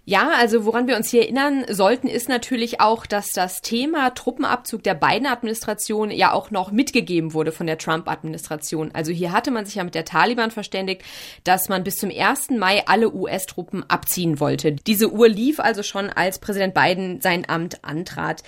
Ja, 0.09 0.31
also 0.39 0.65
woran 0.65 0.87
wir 0.87 0.95
uns 0.95 1.11
hier 1.11 1.23
erinnern 1.23 1.65
sollten, 1.69 2.07
ist 2.07 2.29
natürlich 2.29 2.81
auch, 2.81 3.07
dass 3.07 3.31
das 3.35 3.61
Thema 3.61 4.11
Truppenabzug 4.11 4.85
der 4.85 4.95
beiden 4.95 5.27
Administration 5.27 6.13
ja 6.13 6.31
auch 6.31 6.53
noch 6.53 6.71
mitgegeben 6.71 7.35
wurde 7.35 7.51
von 7.51 7.67
der 7.67 7.77
Trump-Administration. 7.77 8.93
Also 8.95 9.11
hier 9.11 9.33
hatte 9.33 9.51
man 9.51 9.67
sich 9.67 9.75
ja 9.75 9.83
mit 9.83 9.97
der 9.97 10.05
Taliban 10.05 10.53
verständigt, 10.53 11.03
dass 11.43 11.69
man 11.69 11.83
bis 11.83 11.97
zum 11.97 12.13
1. 12.17 12.51
Mai 12.51 12.87
alle 12.87 13.13
US-Truppen 13.13 13.83
abziehen 13.91 14.39
wollte. 14.39 14.71
Diese 14.71 15.11
Uhr 15.11 15.29
lief 15.29 15.59
also 15.59 15.83
schon, 15.83 16.09
als 16.09 16.39
Präsident 16.39 16.73
Biden 16.73 17.21
sein 17.21 17.49
Amt 17.49 17.83
antrat. 17.83 18.45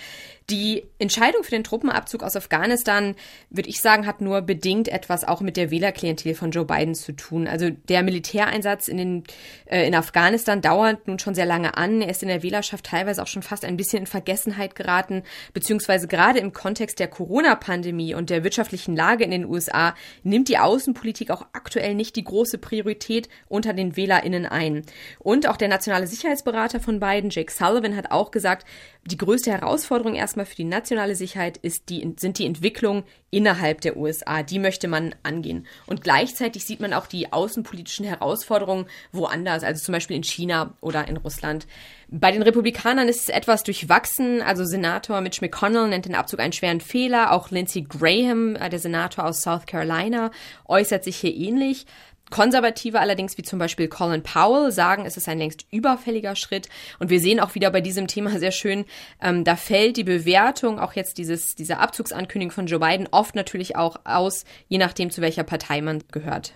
Die 0.51 0.85
Entscheidung 0.99 1.45
für 1.45 1.51
den 1.51 1.63
Truppenabzug 1.63 2.23
aus 2.23 2.35
Afghanistan, 2.35 3.17
würde 3.51 3.69
ich 3.69 3.83
sagen, 3.83 4.07
hat 4.07 4.23
nur 4.23 4.41
bedingt 4.41 4.89
etwas 4.89 5.25
auch 5.25 5.43
mit 5.43 5.59
der 5.59 5.71
Wählerklientel 5.71 6.35
von 6.35 6.53
Joe 6.53 6.65
Biden 6.65 6.95
zu 6.95 7.13
tun. 7.13 7.47
Also 7.47 7.69
der 7.69 8.03
Militäreinsatz 8.03 8.89
in, 8.89 8.97
den, 8.97 9.25
äh, 9.67 9.87
in 9.87 9.95
Afghanistan 9.95 10.63
dauert 10.63 11.07
nun 11.07 11.19
schon 11.19 11.35
sehr 11.35 11.45
lange 11.45 11.77
an. 11.77 12.01
Er 12.01 12.09
ist 12.09 12.23
in 12.23 12.29
der 12.29 12.43
Wählerschaft 12.43 12.87
teilweise 12.87 13.23
auch 13.23 13.27
schon 13.27 13.43
fast 13.43 13.63
ein 13.67 13.77
bisschen 13.77 14.01
in 14.01 14.07
Vergessenheit 14.07 14.75
geraten, 14.75 15.23
beziehungsweise 15.53 16.09
gerade 16.09 16.39
im 16.39 16.55
Kontext 16.55 16.99
der 16.99 17.09
Corona-Pandemie 17.09 18.15
und 18.15 18.31
der 18.31 18.43
wirtschaftlichen 18.43 18.97
Lage 18.97 19.25
in 19.25 19.31
den 19.31 19.45
USA 19.45 19.95
nimmt 20.23 20.49
die 20.49 20.57
Außenpolitik 20.57 21.31
auch 21.31 21.45
aktuell 21.53 21.95
nicht 21.95 22.17
die 22.17 22.25
große 22.25 22.57
Priorität 22.57 23.29
unter 23.49 23.75
den 23.75 23.97
WählerInnen 23.97 24.47
ein. 24.47 24.87
Und 25.19 25.47
auch 25.47 25.59
der 25.59 25.69
nationale 25.69 26.07
Sicherheitsberater 26.07 26.81
von 26.81 27.01
Biden, 27.01 27.29
Jake 27.29 27.53
Sullivan, 27.53 27.97
hat 27.97 28.11
auch 28.11 28.31
gesagt, 28.31 28.67
die 29.09 29.17
größte 29.17 29.51
Herausforderung 29.51 30.15
erstmal 30.15 30.45
für 30.45 30.55
die 30.55 30.65
nationale 30.65 31.15
Sicherheit 31.15 31.57
ist 31.57 31.89
die, 31.89 32.15
sind 32.19 32.39
die 32.39 32.45
Entwicklungen 32.45 33.05
innerhalb 33.31 33.81
der 33.81 33.97
USA. 33.97 34.43
Die 34.43 34.59
möchte 34.59 34.87
man 34.87 35.15
angehen. 35.23 35.67
Und 35.87 36.03
gleichzeitig 36.03 36.65
sieht 36.65 36.81
man 36.81 36.93
auch 36.93 37.07
die 37.07 37.33
außenpolitischen 37.33 38.05
Herausforderungen 38.05 38.87
woanders, 39.13 39.65
also 39.65 39.83
zum 39.83 39.93
Beispiel 39.93 40.17
in 40.17 40.25
China 40.25 40.75
oder 40.81 41.09
in 41.09 41.17
Russland. 41.17 41.67
Bei 42.09 42.33
den 42.33 42.43
Republikanern 42.43 43.09
ist 43.09 43.23
es 43.23 43.29
etwas 43.31 43.63
durchwachsen. 43.63 44.43
Also 44.43 44.65
Senator 44.65 45.21
Mitch 45.23 45.41
McConnell 45.41 45.89
nennt 45.89 46.05
den 46.05 46.15
Abzug 46.15 46.41
einen 46.41 46.53
schweren 46.53 46.81
Fehler. 46.81 47.33
Auch 47.33 47.51
Lindsey 47.51 47.83
Graham, 47.83 48.57
äh, 48.57 48.69
der 48.69 48.79
Senator 48.79 49.25
aus 49.25 49.43
South 49.43 49.67
Carolina, 49.67 50.31
äußert 50.67 51.05
sich 51.05 51.17
hier 51.17 51.35
ähnlich. 51.35 51.87
Konservative 52.31 53.01
allerdings, 53.01 53.39
wie 53.39 53.43
zum 53.43 53.59
Beispiel 53.59 53.89
Colin 53.89 54.23
Powell, 54.23 54.71
sagen, 54.71 55.07
es 55.07 55.17
ist 55.17 55.29
ein 55.29 55.39
längst 55.39 55.67
überfälliger 55.71 56.37
Schritt. 56.37 56.69
Und 56.99 57.11
wir 57.11 57.21
sehen 57.21 57.41
auch 57.41 57.55
wieder 57.55 57.71
bei 57.71 57.81
diesem 57.81 58.07
Thema 58.07 58.39
sehr 58.39 58.53
schön, 58.53 58.85
ähm, 59.23 59.45
da 59.45 59.57
fällt 59.57 59.97
die 59.97 60.05
Bewertung, 60.05 60.79
auch 60.79 60.93
jetzt 60.93 61.19
dieses, 61.19 61.55
diese 61.55 61.79
Abzugsankündigung 61.79 62.53
von 62.53 62.67
Joe 62.67 62.81
Biden, 62.81 63.09
oft 63.11 63.35
natürlich 63.35 63.77
auch 63.77 64.01
aus, 64.05 64.45
je 64.69 64.79
nachdem, 64.79 65.11
zu 65.11 65.21
welcher 65.21 65.45
Partei 65.45 65.81
man 65.81 66.03
gehört. 66.11 66.53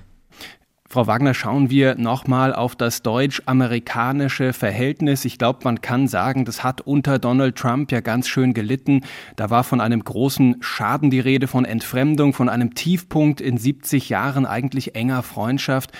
Frau 0.93 1.07
Wagner, 1.07 1.33
schauen 1.33 1.71
wir 1.71 1.95
nochmal 1.95 2.55
auf 2.55 2.77
das 2.77 3.01
deutsch-amerikanische 3.01 4.53
Verhältnis. 4.53 5.25
Ich 5.25 5.39
glaube, 5.39 5.61
man 5.65 5.81
kann 5.81 6.07
sagen, 6.07 6.45
das 6.45 6.63
hat 6.63 6.83
unter 6.83 7.19
Donald 7.19 7.57
Trump 7.57 7.91
ja 7.91 8.01
ganz 8.01 8.29
schön 8.29 8.53
gelitten. 8.53 9.01
Da 9.37 9.49
war 9.49 9.65
von 9.65 9.81
einem 9.81 10.05
großen 10.05 10.57
Schaden 10.61 11.09
die 11.09 11.19
Rede, 11.19 11.47
von 11.47 11.65
Entfremdung, 11.65 12.35
von 12.35 12.51
einem 12.51 12.75
Tiefpunkt 12.75 13.41
in 13.41 13.57
70 13.57 14.11
Jahren 14.11 14.45
eigentlich 14.45 14.95
enger 14.95 15.23
Freundschaft. 15.23 15.93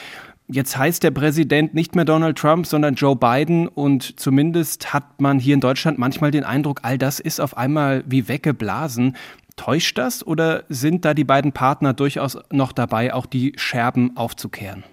Jetzt 0.47 0.77
heißt 0.77 1.03
der 1.03 1.13
Präsident 1.13 1.73
nicht 1.73 1.95
mehr 1.95 2.05
Donald 2.05 2.37
Trump, 2.37 2.67
sondern 2.67 2.95
Joe 2.95 3.17
Biden 3.17 3.69
und 3.69 4.21
zumindest 4.21 4.93
hat 4.93 5.23
man 5.23 5.39
hier 5.39 5.55
in 5.55 5.61
Deutschland 5.61 5.99
manchmal 5.99 6.31
den 6.31 6.45
Eindruck, 6.45 6.81
all 6.83 6.99
das 6.99 7.19
ist 7.21 7.41
auf 7.41 7.57
einmal 7.57 8.05
wie 8.07 8.29
weggeblasen. 8.29 9.17
Täuscht 9.57 9.99
das 9.99 10.27
oder 10.27 10.65
sind 10.69 11.05
da 11.05 11.15
die 11.15 11.25
beiden 11.25 11.53
Partner 11.53 11.93
durchaus 11.93 12.39
noch 12.51 12.73
dabei, 12.73 13.15
auch 13.15 13.27
die 13.27 13.53
Scherben 13.57 14.17
aufzukehren? 14.17 14.85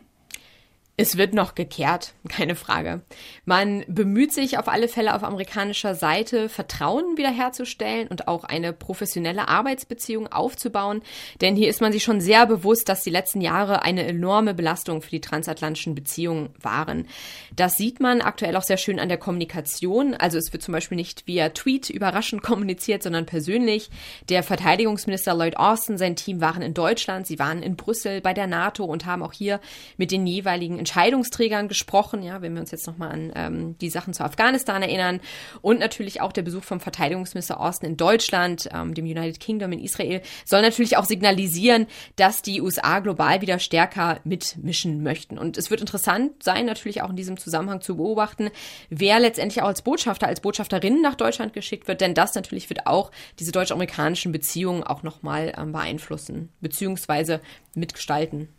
Es 1.00 1.16
wird 1.16 1.34
noch 1.34 1.56
gekehrt, 1.56 2.14
keine 2.28 2.56
Frage. 2.56 3.02
Man 3.46 3.86
bemüht 3.88 4.34
sich 4.34 4.58
auf 4.58 4.68
alle 4.68 4.90
Fälle 4.90 5.16
auf 5.16 5.24
amerikanischer 5.24 5.96
Seite, 5.96 6.50
Vertrauen 6.50 7.16
wiederherzustellen 7.16 8.10
und 8.10 8.28
auch 8.28 8.44
eine 8.44 8.74
professionelle 8.74 9.48
Arbeitsbeziehung 9.48 10.28
aufzubauen. 10.28 11.02
Denn 11.40 11.56
hier 11.56 11.70
ist 11.70 11.80
man 11.80 11.94
sich 11.94 12.04
schon 12.04 12.20
sehr 12.20 12.46
bewusst, 12.46 12.90
dass 12.90 13.02
die 13.02 13.12
letzten 13.12 13.40
Jahre 13.40 13.82
eine 13.84 14.06
enorme 14.06 14.54
Belastung 14.54 15.02
für 15.02 15.10
die 15.10 15.22
transatlantischen 15.22 15.96
Beziehungen 15.96 16.50
waren. 16.62 17.08
Das 17.56 17.78
sieht 17.78 18.02
man 18.02 18.20
aktuell 18.20 18.58
auch 18.58 18.64
sehr 18.64 18.76
schön 18.76 19.00
an 19.00 19.08
der 19.08 19.18
Kommunikation. 19.18 20.16
Also 20.16 20.38
es 20.38 20.52
wird 20.52 20.64
zum 20.64 20.74
Beispiel 20.74 20.98
nicht 20.98 21.28
via 21.28 21.48
Tweet 21.48 21.90
überraschend 21.90 22.42
kommuniziert, 22.44 23.04
sondern 23.04 23.26
persönlich. 23.26 23.90
Der 24.28 24.44
Verteidigungsminister 24.44 25.34
Lloyd 25.34 25.56
Austin, 25.56 25.98
sein 25.98 26.18
Team 26.18 26.42
waren 26.42 26.62
in 26.62 26.74
Deutschland, 26.74 27.26
sie 27.26 27.40
waren 27.40 27.64
in 27.64 27.78
Brüssel 27.78 28.20
bei 28.20 28.34
der 28.34 28.48
NATO 28.48 28.84
und 28.84 29.06
haben 29.06 29.24
auch 29.24 29.32
hier 29.32 29.62
mit 29.96 30.12
den 30.12 30.28
jeweiligen 30.28 30.78
Entscheidungsträgern 30.90 31.68
gesprochen, 31.68 32.24
ja, 32.24 32.42
wenn 32.42 32.54
wir 32.54 32.62
uns 32.62 32.72
jetzt 32.72 32.88
nochmal 32.88 33.12
an 33.12 33.32
ähm, 33.36 33.78
die 33.78 33.92
Sachen 33.92 34.16
zu 34.16 34.24
Afghanistan 34.24 34.82
erinnern 34.82 35.20
und 35.62 35.80
natürlich 35.80 36.20
auch 36.20 36.32
der 36.32 36.42
Besuch 36.42 36.64
vom 36.64 36.80
Verteidigungsminister 36.80 37.60
Austin 37.60 37.92
in 37.92 37.98
Deutschland, 37.98 38.68
ähm, 38.74 38.96
dem 38.96 39.06
United 39.06 39.40
Kingdom 39.40 39.72
in 39.72 39.80
Israel, 39.80 40.24
soll 40.46 40.64
natürlich 40.64 40.98
auch 40.98 41.06
signalisieren, 41.06 41.86
dass 42.16 42.42
die 42.42 42.60
USA 42.60 43.00
global 43.02 43.42
wieder 43.42 43.60
stärker 43.60 44.20
mitmischen 44.24 45.04
möchten. 45.04 45.38
Und 45.38 45.60
es 45.60 45.70
wird 45.70 45.82
interessant 45.82 46.42
sein, 46.42 46.66
natürlich 46.66 47.04
auch 47.04 47.12
in 47.12 47.16
diesem 47.16 47.38
Zusammenhang 47.38 47.82
zu 47.82 47.98
beobachten, 47.98 48.50
wer 48.90 49.20
letztendlich 49.20 49.62
auch 49.62 49.68
als 49.68 49.84
Botschafter, 49.84 50.26
als 50.26 50.42
Botschafterin 50.42 51.04
nach 51.04 51.16
Deutschland 51.16 51.54
geschickt 51.54 51.88
wird, 51.88 52.02
denn 52.02 52.16
das 52.16 52.34
natürlich 52.34 52.68
wird 52.68 52.88
auch 52.88 53.12
diese 53.38 53.52
deutsch-amerikanischen 53.52 54.32
Beziehungen 54.32 54.84
auch 54.84 55.04
nochmal 55.04 55.54
ähm, 55.56 55.72
beeinflussen, 55.72 56.50
beziehungsweise 56.62 57.42
mitgestalten. 57.76 58.50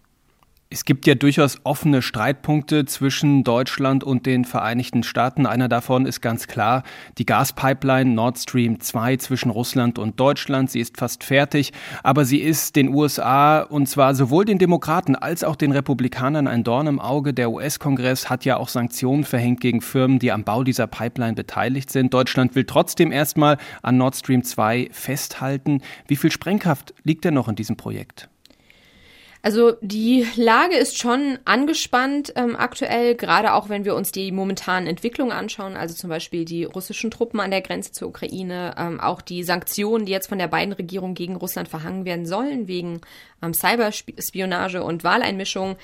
Es 0.72 0.84
gibt 0.84 1.04
ja 1.08 1.16
durchaus 1.16 1.58
offene 1.64 2.00
Streitpunkte 2.00 2.84
zwischen 2.84 3.42
Deutschland 3.42 4.04
und 4.04 4.24
den 4.24 4.44
Vereinigten 4.44 5.02
Staaten. 5.02 5.44
Einer 5.44 5.68
davon 5.68 6.06
ist 6.06 6.20
ganz 6.20 6.46
klar 6.46 6.84
die 7.18 7.26
Gaspipeline 7.26 8.14
Nord 8.14 8.38
Stream 8.38 8.78
2 8.78 9.16
zwischen 9.16 9.50
Russland 9.50 9.98
und 9.98 10.20
Deutschland. 10.20 10.70
Sie 10.70 10.78
ist 10.78 10.96
fast 10.96 11.24
fertig, 11.24 11.72
aber 12.04 12.24
sie 12.24 12.38
ist 12.38 12.76
den 12.76 12.94
USA 12.94 13.62
und 13.62 13.88
zwar 13.88 14.14
sowohl 14.14 14.44
den 14.44 14.58
Demokraten 14.60 15.16
als 15.16 15.42
auch 15.42 15.56
den 15.56 15.72
Republikanern 15.72 16.46
ein 16.46 16.62
Dorn 16.62 16.86
im 16.86 17.00
Auge. 17.00 17.34
Der 17.34 17.50
US-Kongress 17.50 18.30
hat 18.30 18.44
ja 18.44 18.56
auch 18.56 18.68
Sanktionen 18.68 19.24
verhängt 19.24 19.60
gegen 19.60 19.80
Firmen, 19.80 20.20
die 20.20 20.30
am 20.30 20.44
Bau 20.44 20.62
dieser 20.62 20.86
Pipeline 20.86 21.34
beteiligt 21.34 21.90
sind. 21.90 22.14
Deutschland 22.14 22.54
will 22.54 22.64
trotzdem 22.64 23.10
erstmal 23.10 23.56
an 23.82 23.96
Nord 23.96 24.14
Stream 24.14 24.44
2 24.44 24.90
festhalten. 24.92 25.82
Wie 26.06 26.14
viel 26.14 26.30
Sprengkraft 26.30 26.94
liegt 27.02 27.24
denn 27.24 27.34
noch 27.34 27.48
in 27.48 27.56
diesem 27.56 27.76
Projekt? 27.76 28.29
Also 29.42 29.72
die 29.80 30.26
Lage 30.36 30.76
ist 30.76 30.98
schon 30.98 31.38
angespannt 31.46 32.34
ähm, 32.36 32.56
aktuell, 32.56 33.14
gerade 33.14 33.54
auch 33.54 33.70
wenn 33.70 33.86
wir 33.86 33.94
uns 33.94 34.12
die 34.12 34.32
momentanen 34.32 34.86
Entwicklungen 34.86 35.32
anschauen, 35.32 35.76
also 35.76 35.94
zum 35.94 36.10
Beispiel 36.10 36.44
die 36.44 36.64
russischen 36.64 37.10
Truppen 37.10 37.40
an 37.40 37.50
der 37.50 37.62
Grenze 37.62 37.92
zur 37.92 38.08
Ukraine, 38.08 38.74
ähm, 38.76 39.00
auch 39.00 39.22
die 39.22 39.42
Sanktionen, 39.42 40.04
die 40.04 40.12
jetzt 40.12 40.28
von 40.28 40.38
der 40.38 40.48
beiden 40.48 40.74
Regierung 40.74 41.14
gegen 41.14 41.36
Russland 41.36 41.68
verhangen 41.68 42.04
werden 42.04 42.26
sollen, 42.26 42.68
wegen 42.68 43.00
ähm, 43.42 43.54
Cyberspionage 43.54 44.82
und 44.82 45.04
Wahleinmischung. 45.04 45.76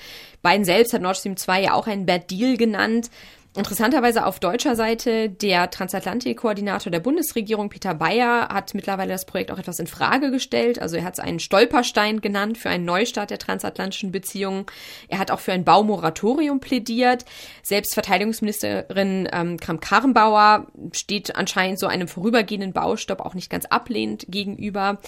Biden 0.43 0.63
selbst 0.63 0.93
hat 0.93 1.01
Nord 1.01 1.17
Stream 1.17 1.35
2 1.35 1.63
ja 1.63 1.73
auch 1.73 1.87
einen 1.87 2.05
Bad 2.05 2.29
Deal 2.29 2.57
genannt. 2.57 3.09
Interessanterweise 3.57 4.27
auf 4.27 4.39
deutscher 4.39 4.75
Seite 4.75 5.29
der 5.29 5.71
Transatlantik-Koordinator 5.71 6.91
der 6.91 6.99
Bundesregierung, 6.99 7.69
Peter 7.69 7.95
Bayer, 7.95 8.49
hat 8.49 8.75
mittlerweile 8.75 9.13
das 9.13 9.25
Projekt 9.25 9.49
auch 9.49 9.57
etwas 9.57 9.79
in 9.79 9.87
Frage 9.87 10.29
gestellt. 10.29 10.79
Also 10.79 10.95
er 10.95 11.03
hat 11.03 11.15
es 11.15 11.19
einen 11.19 11.39
Stolperstein 11.39 12.21
genannt 12.21 12.59
für 12.59 12.69
einen 12.69 12.85
Neustart 12.85 13.31
der 13.31 13.39
transatlantischen 13.39 14.11
Beziehungen. 14.11 14.67
Er 15.07 15.17
hat 15.17 15.31
auch 15.31 15.39
für 15.39 15.53
ein 15.53 15.65
Baumoratorium 15.65 16.59
plädiert. 16.59 17.25
Selbst 17.63 17.95
Verteidigungsministerin 17.95 19.27
ähm, 19.33 19.57
Kramp-Karrenbauer 19.57 20.67
steht 20.91 21.35
anscheinend 21.35 21.79
so 21.79 21.87
einem 21.87 22.07
vorübergehenden 22.07 22.73
Baustopp 22.73 23.21
auch 23.21 23.33
nicht 23.33 23.49
ganz 23.49 23.65
ablehnend 23.65 24.25
gegenüber. 24.29 24.99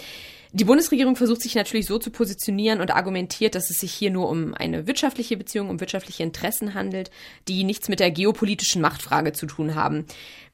Die 0.51 0.63
Bundesregierung 0.63 1.15
versucht 1.15 1.43
sich 1.43 1.53
natürlich 1.53 1.85
so 1.85 1.99
zu 1.99 2.09
positionieren 2.09 2.81
und 2.81 2.89
argumentiert, 2.89 3.53
dass 3.53 3.69
es 3.69 3.77
sich 3.77 3.93
hier 3.93 4.09
nur 4.09 4.27
um 4.29 4.55
eine 4.55 4.87
wirtschaftliche 4.87 5.37
Beziehung, 5.37 5.69
um 5.69 5.79
wirtschaftliche 5.79 6.23
Interessen 6.23 6.73
handelt, 6.73 7.11
die 7.47 7.63
nichts 7.63 7.87
mit 7.87 7.99
der 7.99 8.09
geopolitischen 8.09 8.81
Machtfrage 8.81 9.31
zu 9.31 9.45
tun 9.45 9.75
haben. 9.75 10.05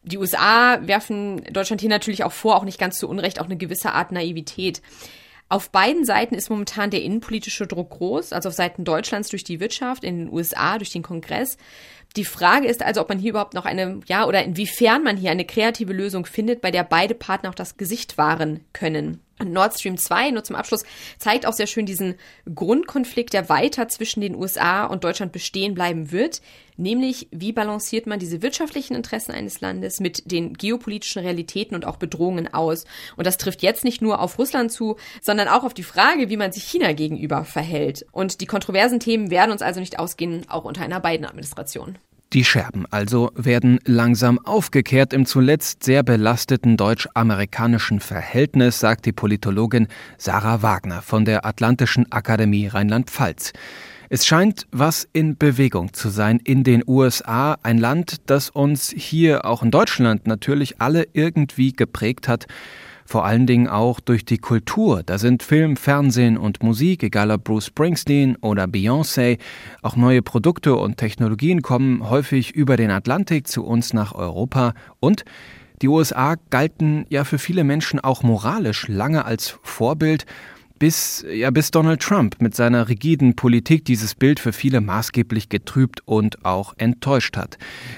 Die 0.03 0.17
USA 0.17 0.79
werfen 0.85 1.41
Deutschland 1.45 1.79
hier 1.79 1.89
natürlich 1.89 2.25
auch 2.25 2.33
vor, 2.33 2.57
auch 2.57 2.65
nicht 2.65 2.77
ganz 2.77 2.97
zu 2.97 3.07
Unrecht, 3.07 3.39
auch 3.39 3.45
eine 3.45 3.55
gewisse 3.55 3.93
Art 3.93 4.11
Naivität. 4.11 4.81
Auf 5.47 5.69
beiden 5.69 6.03
Seiten 6.03 6.35
ist 6.35 6.49
momentan 6.49 6.89
der 6.89 7.01
innenpolitische 7.01 7.65
Druck 7.65 7.91
groß, 7.91 8.33
also 8.33 8.49
auf 8.49 8.55
Seiten 8.55 8.83
Deutschlands 8.83 9.29
durch 9.29 9.45
die 9.45 9.61
Wirtschaft, 9.61 10.03
in 10.03 10.17
den 10.17 10.33
USA 10.33 10.77
durch 10.77 10.91
den 10.91 11.03
Kongress. 11.03 11.57
Die 12.17 12.25
Frage 12.25 12.67
ist 12.67 12.83
also, 12.83 12.99
ob 12.99 13.09
man 13.09 13.19
hier 13.19 13.29
überhaupt 13.29 13.53
noch 13.53 13.65
eine, 13.65 14.01
ja, 14.07 14.25
oder 14.25 14.43
inwiefern 14.43 15.03
man 15.03 15.15
hier 15.15 15.31
eine 15.31 15.45
kreative 15.45 15.93
Lösung 15.93 16.25
findet, 16.25 16.61
bei 16.61 16.71
der 16.71 16.83
beide 16.83 17.15
Partner 17.15 17.49
auch 17.49 17.55
das 17.55 17.77
Gesicht 17.77 18.17
wahren 18.17 18.61
können. 18.73 19.21
Nord 19.43 19.77
Stream 19.77 19.97
2, 19.97 20.31
nur 20.31 20.43
zum 20.43 20.55
Abschluss, 20.55 20.83
zeigt 21.17 21.45
auch 21.45 21.53
sehr 21.53 21.67
schön 21.67 21.85
diesen 21.85 22.15
Grundkonflikt, 22.53 23.33
der 23.33 23.49
weiter 23.49 23.89
zwischen 23.89 24.21
den 24.21 24.35
USA 24.35 24.85
und 24.85 25.03
Deutschland 25.03 25.31
bestehen 25.31 25.73
bleiben 25.73 26.11
wird. 26.11 26.41
Nämlich, 26.77 27.27
wie 27.31 27.51
balanciert 27.51 28.07
man 28.07 28.19
diese 28.19 28.41
wirtschaftlichen 28.41 28.95
Interessen 28.95 29.31
eines 29.31 29.61
Landes 29.61 29.99
mit 29.99 30.31
den 30.31 30.53
geopolitischen 30.53 31.21
Realitäten 31.21 31.75
und 31.75 31.85
auch 31.85 31.97
Bedrohungen 31.97 32.53
aus? 32.53 32.85
Und 33.15 33.27
das 33.27 33.37
trifft 33.37 33.61
jetzt 33.61 33.83
nicht 33.83 34.01
nur 34.01 34.19
auf 34.19 34.37
Russland 34.39 34.71
zu, 34.71 34.97
sondern 35.21 35.47
auch 35.47 35.63
auf 35.63 35.73
die 35.73 35.83
Frage, 35.83 36.29
wie 36.29 36.37
man 36.37 36.51
sich 36.51 36.63
China 36.63 36.93
gegenüber 36.93 37.45
verhält. 37.45 38.05
Und 38.11 38.41
die 38.41 38.45
kontroversen 38.45 38.99
Themen 38.99 39.31
werden 39.31 39.51
uns 39.51 39.61
also 39.61 39.79
nicht 39.79 39.99
ausgehen, 39.99 40.45
auch 40.49 40.65
unter 40.65 40.83
einer 40.83 40.99
beiden 40.99 41.25
Administration. 41.25 41.97
Die 42.33 42.43
Scherben 42.43 42.85
also 42.89 43.31
werden 43.35 43.79
langsam 43.85 44.39
aufgekehrt 44.39 45.13
im 45.13 45.25
zuletzt 45.25 45.83
sehr 45.83 46.03
belasteten 46.03 46.75
deutsch-amerikanischen 46.75 47.99
Verhältnis, 47.99 48.79
sagt 48.79 49.05
die 49.05 49.13
Politologin 49.13 49.87
Sarah 50.17 50.61
Wagner 50.61 51.01
von 51.01 51.23
der 51.23 51.45
Atlantischen 51.45 52.11
Akademie 52.11 52.67
Rheinland-Pfalz. 52.67 53.53
Es 54.09 54.25
scheint 54.25 54.67
was 54.71 55.07
in 55.13 55.37
Bewegung 55.37 55.93
zu 55.93 56.09
sein 56.09 56.39
in 56.43 56.63
den 56.63 56.83
USA, 56.85 57.57
ein 57.63 57.77
Land, 57.77 58.17
das 58.27 58.49
uns 58.49 58.93
hier 58.95 59.45
auch 59.45 59.63
in 59.63 59.71
Deutschland 59.71 60.27
natürlich 60.27 60.81
alle 60.81 61.07
irgendwie 61.13 61.73
geprägt 61.73 62.27
hat 62.27 62.47
vor 63.05 63.23
allen 63.23 63.45
Dingen 63.45 63.67
auch 63.67 63.99
durch 63.99 64.25
die 64.25 64.39
Kultur. 64.39 65.03
Da 65.05 65.17
sind 65.17 65.43
Film, 65.43 65.77
Fernsehen 65.77 66.37
und 66.37 66.63
Musik, 66.63 67.03
egal 67.03 67.31
ob 67.31 67.43
Bruce 67.43 67.67
Springsteen 67.67 68.35
oder 68.37 68.65
Beyoncé, 68.65 69.37
auch 69.83 69.95
neue 69.95 70.23
Produkte 70.23 70.75
und 70.75 70.97
Technologien 70.97 71.61
kommen 71.61 72.09
häufig 72.09 72.51
über 72.51 72.75
den 72.75 72.89
Atlantik 72.89 73.47
zu 73.47 73.63
uns 73.63 73.93
nach 73.93 74.13
Europa. 74.13 74.73
Und 74.99 75.23
die 75.81 75.87
USA 75.87 76.35
galten 76.49 77.05
ja 77.09 77.23
für 77.25 77.37
viele 77.37 77.63
Menschen 77.63 77.99
auch 77.99 78.23
moralisch 78.23 78.87
lange 78.87 79.25
als 79.25 79.59
Vorbild 79.61 80.25
bis, 80.79 81.25
ja, 81.31 81.51
bis 81.51 81.71
Donald 81.71 82.01
Trump 82.01 82.41
mit 82.41 82.55
seiner 82.55 82.89
rigiden 82.89 83.35
Politik 83.35 83.85
dieses 83.85 84.15
Bild 84.15 84.39
für 84.39 84.51
viele 84.51 84.81
maßgeblich 84.81 85.49
getrübt 85.49 86.01
und 86.05 86.43
auch 86.45 86.73
enttäuscht 86.77 87.37
hat. 87.37 87.57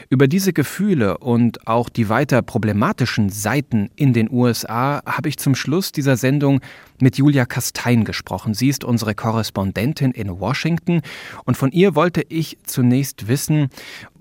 Über 0.10 0.28
diese 0.28 0.54
Gefühle 0.54 1.18
und 1.18 1.68
auch 1.68 1.90
die 1.90 2.10
weiter 2.10 2.42
problematischen 2.42 3.30
Seiten 3.30 3.90
in 3.96 4.14
den 4.14 4.30
USA 4.32 5.02
habe 5.06 5.30
ich 5.30 5.38
zum 5.38 5.56
Schluss 5.56 5.92
dieser 5.92 6.18
Sendung 6.18 6.62
mit 7.00 7.18
Julia 7.18 7.46
Kastein 7.46 8.04
gesprochen. 8.04 8.54
Sie 8.54 8.70
ist 8.70 8.84
unsere 8.84 9.16
Korrespondentin 9.16 10.12
in 10.12 10.40
Washington 10.40 11.02
und 11.46 11.58
von 11.58 11.72
ihr 11.72 11.96
wollte 11.96 12.24
ich 12.30 12.58
zunächst 12.66 13.28
wissen, 13.28 13.70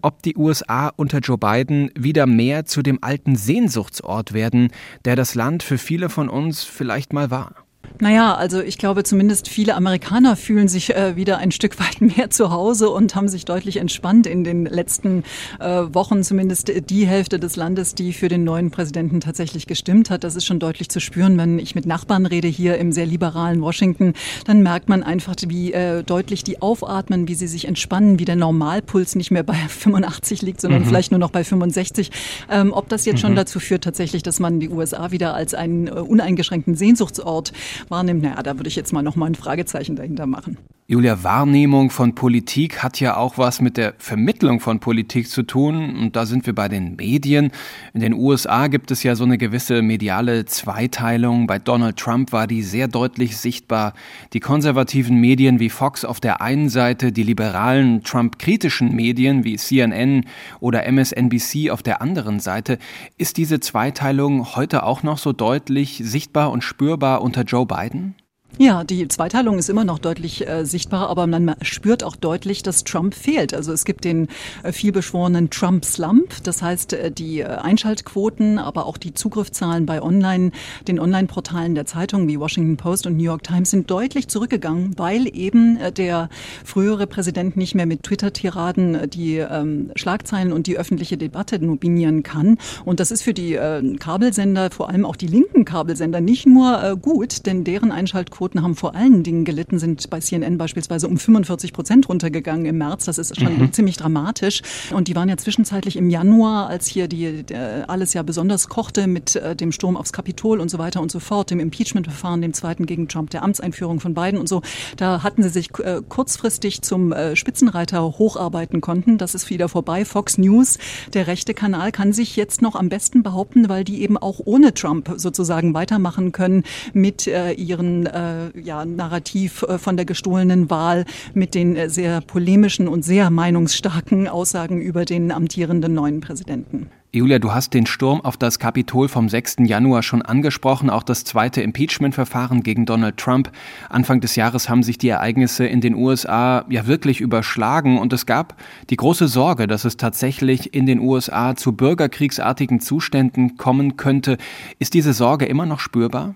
ob 0.01 0.23
die 0.23 0.37
USA 0.37 0.88
unter 0.97 1.19
Joe 1.19 1.38
Biden 1.38 1.90
wieder 1.99 2.27
mehr 2.27 2.64
zu 2.64 2.83
dem 2.83 3.03
alten 3.03 3.37
Sehnsuchtsort 3.37 4.33
werden, 4.33 4.69
der 5.05 5.16
das 5.16 5.35
Land 5.35 5.62
für 5.62 5.79
viele 5.79 6.09
von 6.09 6.29
uns 6.29 6.64
vielleicht 6.64 7.12
mal 7.12 7.31
war. 7.31 7.65
Naja, 7.99 8.35
also 8.35 8.61
ich 8.61 8.79
glaube 8.79 9.05
zumindest 9.05 9.49
viele 9.49 9.75
Amerikaner 9.75 10.37
fühlen 10.37 10.68
sich 10.68 10.94
äh, 10.94 11.16
wieder 11.16 11.38
ein 11.38 11.51
Stück 11.51 11.79
weit 11.81 12.01
mehr 12.16 12.31
zu 12.31 12.51
Hause 12.51 12.90
und 12.90 13.14
haben 13.14 13.29
sich 13.29 13.44
deutlich 13.44 13.79
entspannt 13.79 14.27
in 14.27 14.44
den 14.44 14.66
letzten 14.66 15.25
äh, 15.61 15.83
Wochen, 15.92 16.22
zumindest 16.22 16.70
die 16.90 17.07
Hälfte 17.07 17.38
des 17.38 17.57
Landes, 17.57 17.94
die 17.94 18.12
für 18.12 18.29
den 18.29 18.44
neuen 18.44 18.70
Präsidenten 18.70 19.20
tatsächlich 19.20 19.66
gestimmt 19.66 20.11
hat. 20.11 20.25
Das 20.25 20.37
ist 20.37 20.44
schon 20.44 20.59
deutlich 20.59 20.88
zu 20.88 21.01
spüren, 21.01 21.38
wenn 21.38 21.59
ich 21.59 21.75
mit 21.75 21.87
Nachbarn 21.87 22.27
rede 22.27 22.49
hier 22.49 22.79
im 22.79 22.92
sehr 22.92 23.07
liberalen 23.07 23.61
Washington, 23.62 24.12
dann 24.44 24.62
merkt 24.62 24.88
man 24.88 25.03
einfach, 25.03 25.35
wie 25.46 25.72
äh, 25.72 26.03
deutlich 26.03 26.44
die 26.44 26.61
aufatmen, 26.61 27.29
wie 27.29 27.35
sie 27.35 27.46
sich 27.46 27.66
entspannen, 27.66 28.18
wie 28.18 28.25
der 28.25 28.37
Normalpuls 28.37 29.14
nicht 29.14 29.31
mehr 29.31 29.42
bei 29.42 29.55
85 29.68 30.42
liegt, 30.42 30.61
sondern 30.61 30.83
mhm. 30.83 30.87
vielleicht 30.87 31.11
nur 31.12 31.18
noch 31.18 31.31
bei 31.31 31.44
65. 31.44 32.11
Ähm, 32.51 32.72
ob 32.72 32.88
das 32.88 33.05
jetzt 33.05 33.16
mhm. 33.16 33.20
schon 33.20 33.37
dazu 33.37 33.61
führt 33.61 33.85
tatsächlich, 33.85 34.22
dass 34.22 34.40
man 34.40 34.61
die 34.61 34.68
USA 34.68 35.11
wieder 35.11 35.35
als 35.35 35.55
einen 35.55 35.87
äh, 35.87 35.92
uneingeschränkten 35.92 36.75
Sehnsuchtsort 36.75 37.53
wahrnimmt, 37.89 38.23
naja, 38.23 38.43
da 38.43 38.57
würde 38.57 38.69
ich 38.69 38.77
jetzt 38.77 38.93
mal 38.93 39.03
noch 39.03 39.17
mal 39.17 39.27
ein 39.27 39.35
Fragezeichen 39.35 39.97
dahinter 39.97 40.27
machen. 40.27 40.59
Julia, 40.88 41.25
Wahrnehmung 41.25 41.90
von 41.90 42.14
Politik 42.14 42.81
hat 42.85 43.01
ja 43.01 43.16
auch 43.16 43.38
was 43.38 43.61
mit 43.61 43.77
der 43.77 43.94
Vermittlung 43.99 44.61
von 44.61 44.79
Politik 44.79 45.29
zu 45.29 45.42
tun. 45.42 45.96
Und 45.96 46.14
da 46.14 46.27
sind 46.27 46.46
wir 46.46 46.55
bei 46.55 46.68
den 46.68 46.94
Medien. 46.94 47.51
In 47.92 48.03
den 48.03 48.14
USA 48.14 48.68
gibt 48.68 48.92
es 48.92 49.03
ja 49.03 49.16
so 49.16 49.25
eine 49.25 49.37
gewisse 49.37 49.83
mediale 49.83 50.44
Zweiteilung. 50.44 51.49
Bei 51.49 51.59
Donald 51.59 51.96
Trump 51.96 52.31
war 52.31 52.46
die 52.46 52.62
sehr 52.62 52.87
deutlich 52.87 53.37
sichtbar. 53.37 53.94
Die 54.33 54.38
konservativen 54.38 55.16
Medien 55.20 55.59
wie 55.59 55.70
Fox 55.70 56.05
auf 56.05 56.20
der 56.20 56.40
einen 56.40 56.68
Seite, 56.68 57.11
die 57.11 57.25
liberalen 57.25 58.05
Trump-kritischen 58.05 58.94
Medien 58.94 59.42
wie 59.42 59.57
CNN 59.57 60.25
oder 60.61 60.87
MSNBC 60.87 61.70
auf 61.70 61.83
der 61.83 62.01
anderen 62.01 62.38
Seite. 62.38 62.79
Ist 63.18 63.38
diese 63.38 63.59
Zweiteilung 63.59 64.55
heute 64.55 64.85
auch 64.85 65.03
noch 65.03 65.18
so 65.18 65.33
deutlich 65.33 66.01
sichtbar 66.05 66.53
und 66.53 66.62
spürbar 66.62 67.22
unter 67.22 67.42
Joe 67.42 67.66
Biden? 67.66 68.14
Ja, 68.59 68.85
die 68.85 69.07
Zweiteilung 69.07 69.59
ist 69.59 69.69
immer 69.69 69.85
noch 69.85 69.99
deutlich 69.99 70.49
äh, 70.49 70.64
sichtbar, 70.64 71.11
aber 71.11 71.27
man 71.27 71.57
spürt 71.61 72.03
auch 72.03 72.16
deutlich, 72.16 72.62
dass 72.62 72.85
Trump 72.85 73.14
fehlt. 73.14 73.53
Also 73.53 73.71
es 73.71 73.85
gibt 73.85 74.07
den 74.07 74.29
äh, 74.62 74.73
vielbeschworenen 74.73 75.51
Trump-Slump, 75.51 76.42
das 76.42 76.62
heißt 76.62 76.95
äh, 76.95 77.11
die 77.11 77.40
äh, 77.40 77.45
Einschaltquoten, 77.45 78.59
aber 78.59 78.87
auch 78.87 78.97
die 78.97 79.12
Zugriffszahlen 79.12 79.85
bei 79.85 80.01
Online, 80.01 80.53
den 80.88 80.99
Online-Portalen 80.99 81.75
der 81.75 81.85
Zeitungen 81.85 82.29
wie 82.29 82.40
Washington 82.40 82.79
Post 82.79 83.07
und 83.07 83.19
New 83.19 83.25
York 83.25 83.42
Times 83.42 83.73
sind 83.73 83.90
deutlich 83.90 84.29
zurückgegangen, 84.29 84.95
weil 84.97 85.29
eben 85.37 85.77
äh, 85.77 85.92
der 85.92 86.31
frühere 86.64 87.07
Präsident 87.07 87.59
nicht 87.59 87.75
mehr 87.75 87.87
mit 87.87 88.05
Twitter-Tiraden 88.05 88.95
äh, 88.95 89.07
die 89.07 89.37
ähm, 89.37 89.90
Schlagzeilen 89.97 90.55
und 90.55 90.66
die 90.66 90.79
öffentliche 90.79 91.19
Debatte 91.19 91.62
nominieren 91.62 92.23
kann. 92.23 92.57
Und 92.87 93.01
das 93.01 93.11
ist 93.11 93.21
für 93.21 93.35
die 93.35 93.59
Kabelsender, 93.99 94.71
vor 94.71 94.88
allem 94.88 95.05
auch 95.05 95.16
die 95.16 95.27
linken 95.27 95.64
Kabelsender, 95.64 96.21
nicht 96.21 96.47
nur 96.47 96.97
gut, 97.01 97.47
denn 97.47 97.64
deren 97.64 97.92
Einschaltquoten 97.92 98.45
Einschaltquoten 98.46 98.62
haben 98.62 98.76
vor 98.76 98.94
allen 98.94 99.22
Dingen 99.22 99.44
gelitten, 99.44 99.78
sind 99.78 100.09
bei 100.11 100.20
CNN 100.20 100.59
beispielsweise 100.59 101.09
um 101.09 101.18
45 101.18 101.72
Prozent 101.72 102.09
runtergegangen 102.09 102.66
im 102.66 102.78
März. 102.78 103.06
Das 103.06 103.18
ist 103.18 103.38
schon 103.38 103.59
mhm. 103.59 103.72
ziemlich 103.72 103.96
dramatisch. 103.96 104.62
Und 104.92 105.09
die 105.09 105.16
waren 105.16 105.28
ja 105.28 105.37
zwischenzeitlich 105.37 105.96
im 105.96 106.11
Januar, 106.11 106.68
als 106.68 106.87
hier 106.87 107.09
die, 107.09 107.44
alles 107.87 108.14
ja 108.14 108.22
besonders 108.22 108.68
kochte 108.68 109.06
mit 109.06 109.37
äh, 109.37 109.56
dem 109.56 109.72
Sturm 109.72 109.96
aufs 109.96 110.12
Kapitol 110.12 110.61
und 110.61 110.70
so 110.70 110.78
weiter 110.78 111.00
und 111.00 111.11
so 111.11 111.20
fort, 111.20 111.50
dem 111.50 111.61
Impeachment-Verfahren, 111.61 112.40
dem 112.42 112.52
zweiten 112.52 112.87
gegen 112.87 113.09
Trump, 113.09 113.30
der 113.30 113.42
Amtseinführung 113.42 114.00
von 114.00 114.14
Biden 114.14 114.38
und 114.38 114.48
so. 114.48 114.62
Da 114.96 115.22
hatten 115.22 115.42
sie 115.42 115.48
sich 115.48 115.70
äh, 115.78 116.02
kurzfristig 116.09 116.82
zum 116.82 117.12
äh, 117.12 117.37
Spitzenreiter 117.37 118.02
hocharbeiten 118.02 118.80
konnten. 118.80 119.18
Das 119.18 119.35
ist 119.35 119.50
wieder 119.50 119.68
vorbei. 119.68 120.04
Fox 120.04 120.38
News, 120.38 120.78
der 121.12 121.26
rechte 121.26 121.54
Kanal, 121.54 121.92
kann 121.92 122.12
sich 122.12 122.37
jetzt 122.37 122.62
noch 122.62 122.76
am 122.76 122.88
besten 122.88 123.22
behaupten, 123.22 123.68
weil 123.68 123.85
die 123.85 124.02
eben 124.02 124.16
auch 124.16 124.40
ohne 124.44 124.74
Trump 124.74 125.14
sozusagen 125.16 125.74
weitermachen 125.74 126.32
können 126.32 126.64
mit 126.92 127.26
ihren 127.26 128.06
äh, 128.06 128.36
ja, 128.55 128.85
Narrativ 128.85 129.62
äh, 129.62 129.79
von 129.79 129.96
der 129.96 130.07
gestohlenen 130.07 130.70
Wahl 130.70 131.05
mit 131.35 131.55
den 131.55 131.77
äh, 131.77 131.88
sehr 131.88 132.20
polemischen 132.20 132.88
und 132.88 133.05
sehr 133.05 133.31
meinungsstarken 133.31 134.29
Aussagen 134.29 134.81
über 134.81 135.05
den 135.05 135.33
amtierenden 135.33 135.94
neuen 135.94 136.20
Präsidenten. 136.20 136.90
Julia, 137.16 137.38
du 137.38 137.55
hast 137.55 137.72
den 137.72 137.87
Sturm 137.87 138.20
auf 138.20 138.37
das 138.37 138.59
Kapitol 138.59 139.09
vom 139.09 139.31
6. 139.31 139.57
Januar 139.61 140.03
schon 140.03 140.20
angesprochen, 140.20 140.90
auch 140.90 141.03
das 141.03 141.25
zweite 141.25 141.62
Impeachment-Verfahren 141.62 142.62
gegen 142.62 142.85
Donald 142.85 143.16
Trump. 143.16 143.51
Anfang 143.88 144.20
des 144.20 144.37
Jahres 144.37 144.68
haben 144.68 144.83
sich 144.83 144.99
die 144.99 145.09
Ereignisse 145.09 145.64
in 145.66 145.81
den 145.81 145.94
USA 145.94 146.66
ja 146.68 146.87
wirklich 146.87 147.22
überschlagen 147.22 147.99
und 147.99 148.12
es 148.12 148.27
gab 148.27 148.61
die 148.90 148.96
große 148.96 149.29
Sorge, 149.29 149.66
dass 149.66 149.87
es 149.87 149.96
tatsächlich 149.96 150.75
in 150.75 150.85
den 150.85 151.01
USA 151.01 151.57
zu 151.57 151.72
bürgerkriegsartigen 151.72 152.81
Zuständen 152.81 153.57
kommen 153.57 153.96
könnte. 153.96 154.37
Ist 154.79 154.92
diese 154.92 155.14
Sorge 155.14 155.46
immer 155.46 155.64
noch 155.64 155.81
spürbar? 155.81 156.35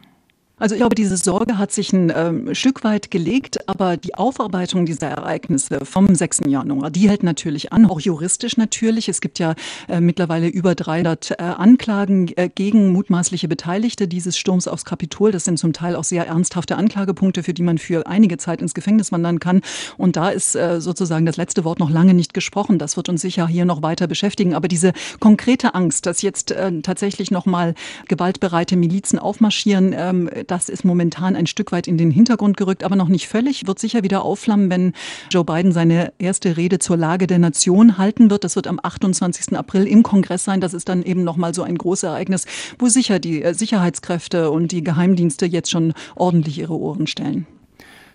Also 0.61 0.75
ich 0.75 0.79
glaube, 0.79 0.95
diese 0.95 1.17
Sorge 1.17 1.57
hat 1.57 1.73
sich 1.73 1.95
ein 1.95 2.13
ähm, 2.15 2.55
Stück 2.55 2.85
weit 2.85 3.11
gelegt, 3.11 3.67
aber 3.67 3.97
die 3.97 4.15
Aufarbeitung 4.15 4.85
dieser 4.85 5.09
Ereignisse 5.09 5.87
vom 5.87 6.15
6. 6.15 6.43
Januar, 6.47 6.91
die 6.91 7.09
hält 7.09 7.23
natürlich 7.23 7.73
an, 7.73 7.87
auch 7.87 7.99
juristisch 7.99 8.59
natürlich. 8.59 9.09
Es 9.09 9.23
gibt 9.23 9.39
ja 9.39 9.55
äh, 9.89 10.01
mittlerweile 10.01 10.49
über 10.49 10.75
300 10.75 11.31
äh, 11.31 11.35
Anklagen 11.39 12.29
äh, 12.37 12.51
gegen 12.55 12.93
mutmaßliche 12.93 13.49
Beteiligte 13.49 14.07
dieses 14.07 14.37
Sturms 14.37 14.69
aufs 14.69 14.85
Kapitol. 14.85 15.33
Das 15.33 15.47
sind 15.47 15.59
zum 15.59 15.73
Teil 15.73 15.97
auch 15.97 16.05
sehr 16.05 16.27
ernsthafte 16.27 16.77
Anklagepunkte, 16.77 17.43
für 17.43 17.55
die 17.55 17.63
man 17.63 17.79
für 17.79 18.07
einige 18.07 18.37
Zeit 18.37 18.61
ins 18.61 18.75
Gefängnis 18.75 19.13
wandern 19.13 19.39
kann. 19.39 19.63
Und 19.97 20.17
da 20.17 20.29
ist 20.29 20.57
äh, 20.57 20.83
sozusagen 20.83 21.25
das 21.25 21.39
letzte 21.39 21.65
Wort 21.65 21.79
noch 21.79 21.89
lange 21.89 22.13
nicht 22.13 22.35
gesprochen. 22.35 22.79
Das 22.79 22.99
wird 22.99 23.09
uns 23.09 23.23
sicher 23.23 23.49
hier 23.49 23.65
noch 23.65 23.81
weiter 23.81 24.07
beschäftigen. 24.07 24.53
Aber 24.53 24.69
diese 24.69 24.93
konkrete 25.21 25.75
Angst, 25.75 26.05
dass 26.05 26.21
jetzt 26.21 26.51
äh, 26.51 26.83
tatsächlich 26.83 27.31
noch 27.31 27.47
mal 27.47 27.75
gewaltbereite 28.09 28.77
Milizen 28.77 29.19
aufmarschieren, 29.19 29.95
ähm, 29.97 30.29
das 30.51 30.69
ist 30.69 30.85
momentan 30.85 31.37
ein 31.37 31.47
Stück 31.47 31.73
weit 31.73 31.87
in 31.87 31.99
den 31.99 32.11
Hintergrund 32.11 32.57
gerückt, 32.57 32.85
aber 32.85 32.97
noch 32.97 33.09
nicht 33.09 33.29
völlig. 33.29 33.67
Wird 33.67 33.79
sicher 33.79 34.03
wieder 34.03 34.25
aufflammen, 34.25 34.71
wenn 34.71 34.93
Joe 35.31 35.45
Biden 35.45 35.73
seine 35.73 36.13
erste 36.19 36.57
Rede 36.57 36.79
zur 36.79 36.97
Lage 36.97 37.27
der 37.27 37.39
Nation 37.39 37.99
halten 37.99 38.31
wird. 38.31 38.45
Das 38.45 38.57
wird 38.57 38.67
am 38.67 38.81
28. 38.83 39.57
April 39.57 39.87
im 39.87 40.03
Kongress 40.03 40.45
sein. 40.45 40.61
Das 40.61 40.75
ist 40.75 40.89
dann 40.89 41.03
eben 41.03 41.25
nochmal 41.25 41.55
so 41.55 41.63
ein 41.63 41.79
großes 41.79 42.05
Ereignis, 42.05 42.47
wo 42.79 42.89
sicher 42.89 43.19
die 43.19 43.43
äh, 43.43 43.55
Sicherheitskräfte 43.55 44.51
und 44.51 44.73
die 44.73 44.83
Geheimdienste 44.83 45.47
jetzt 45.47 45.71
schon 45.71 45.93
ordentlich 46.17 46.59
ihre 46.59 46.77
Ohren 46.77 47.07
stellen. 47.07 47.47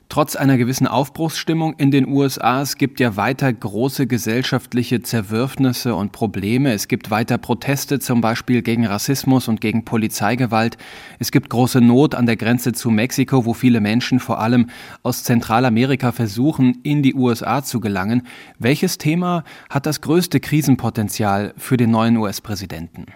Trotz 0.08 0.36
einer 0.36 0.58
gewissen 0.58 0.88
Aufbruchsstimmung 0.88 1.74
in 1.78 1.90
den 1.90 2.08
USA, 2.08 2.62
es 2.62 2.78
gibt 2.78 3.00
ja 3.00 3.18
weiter 3.18 3.52
große 3.52 4.06
gesellschaftliche 4.06 5.02
Zerwürfnisse 5.02 5.96
und 5.96 6.12
Probleme. 6.12 6.74
Es 6.74 6.88
gibt 6.88 7.10
weiter 7.10 7.38
Proteste 7.38 8.00
zum 8.00 8.22
Beispiel 8.22 8.62
gegen 8.62 8.86
Rassismus 8.86 9.48
und 9.48 9.62
gegen 9.62 9.84
Polizeigewalt. 9.84 10.78
Es 11.20 11.32
gibt 11.32 11.50
große 11.50 11.82
Not 11.82 12.14
an 12.14 12.28
der 12.28 12.38
Grenze 12.38 12.72
zu 12.72 12.92
Mexiko, 12.92 13.46
wo 13.46 13.54
viele 13.54 13.82
Menschen 13.82 14.20
vor 14.20 14.40
allem 14.40 14.70
aus 15.02 15.24
Zentralamerika 15.24 16.12
versuchen, 16.12 16.80
in 16.84 17.02
die 17.02 17.16
USA 17.16 17.64
zu 17.64 17.80
gelangen. 17.80 18.22
Welches 18.60 19.00
Thema 19.00 19.44
hat 19.70 19.86
das 19.88 20.02
größte 20.02 20.40
Krisenpotenzial 20.40 21.54
für 21.58 21.78
den 21.78 21.90
neuen 21.90 22.16
US-Präsidenten? 22.18 23.08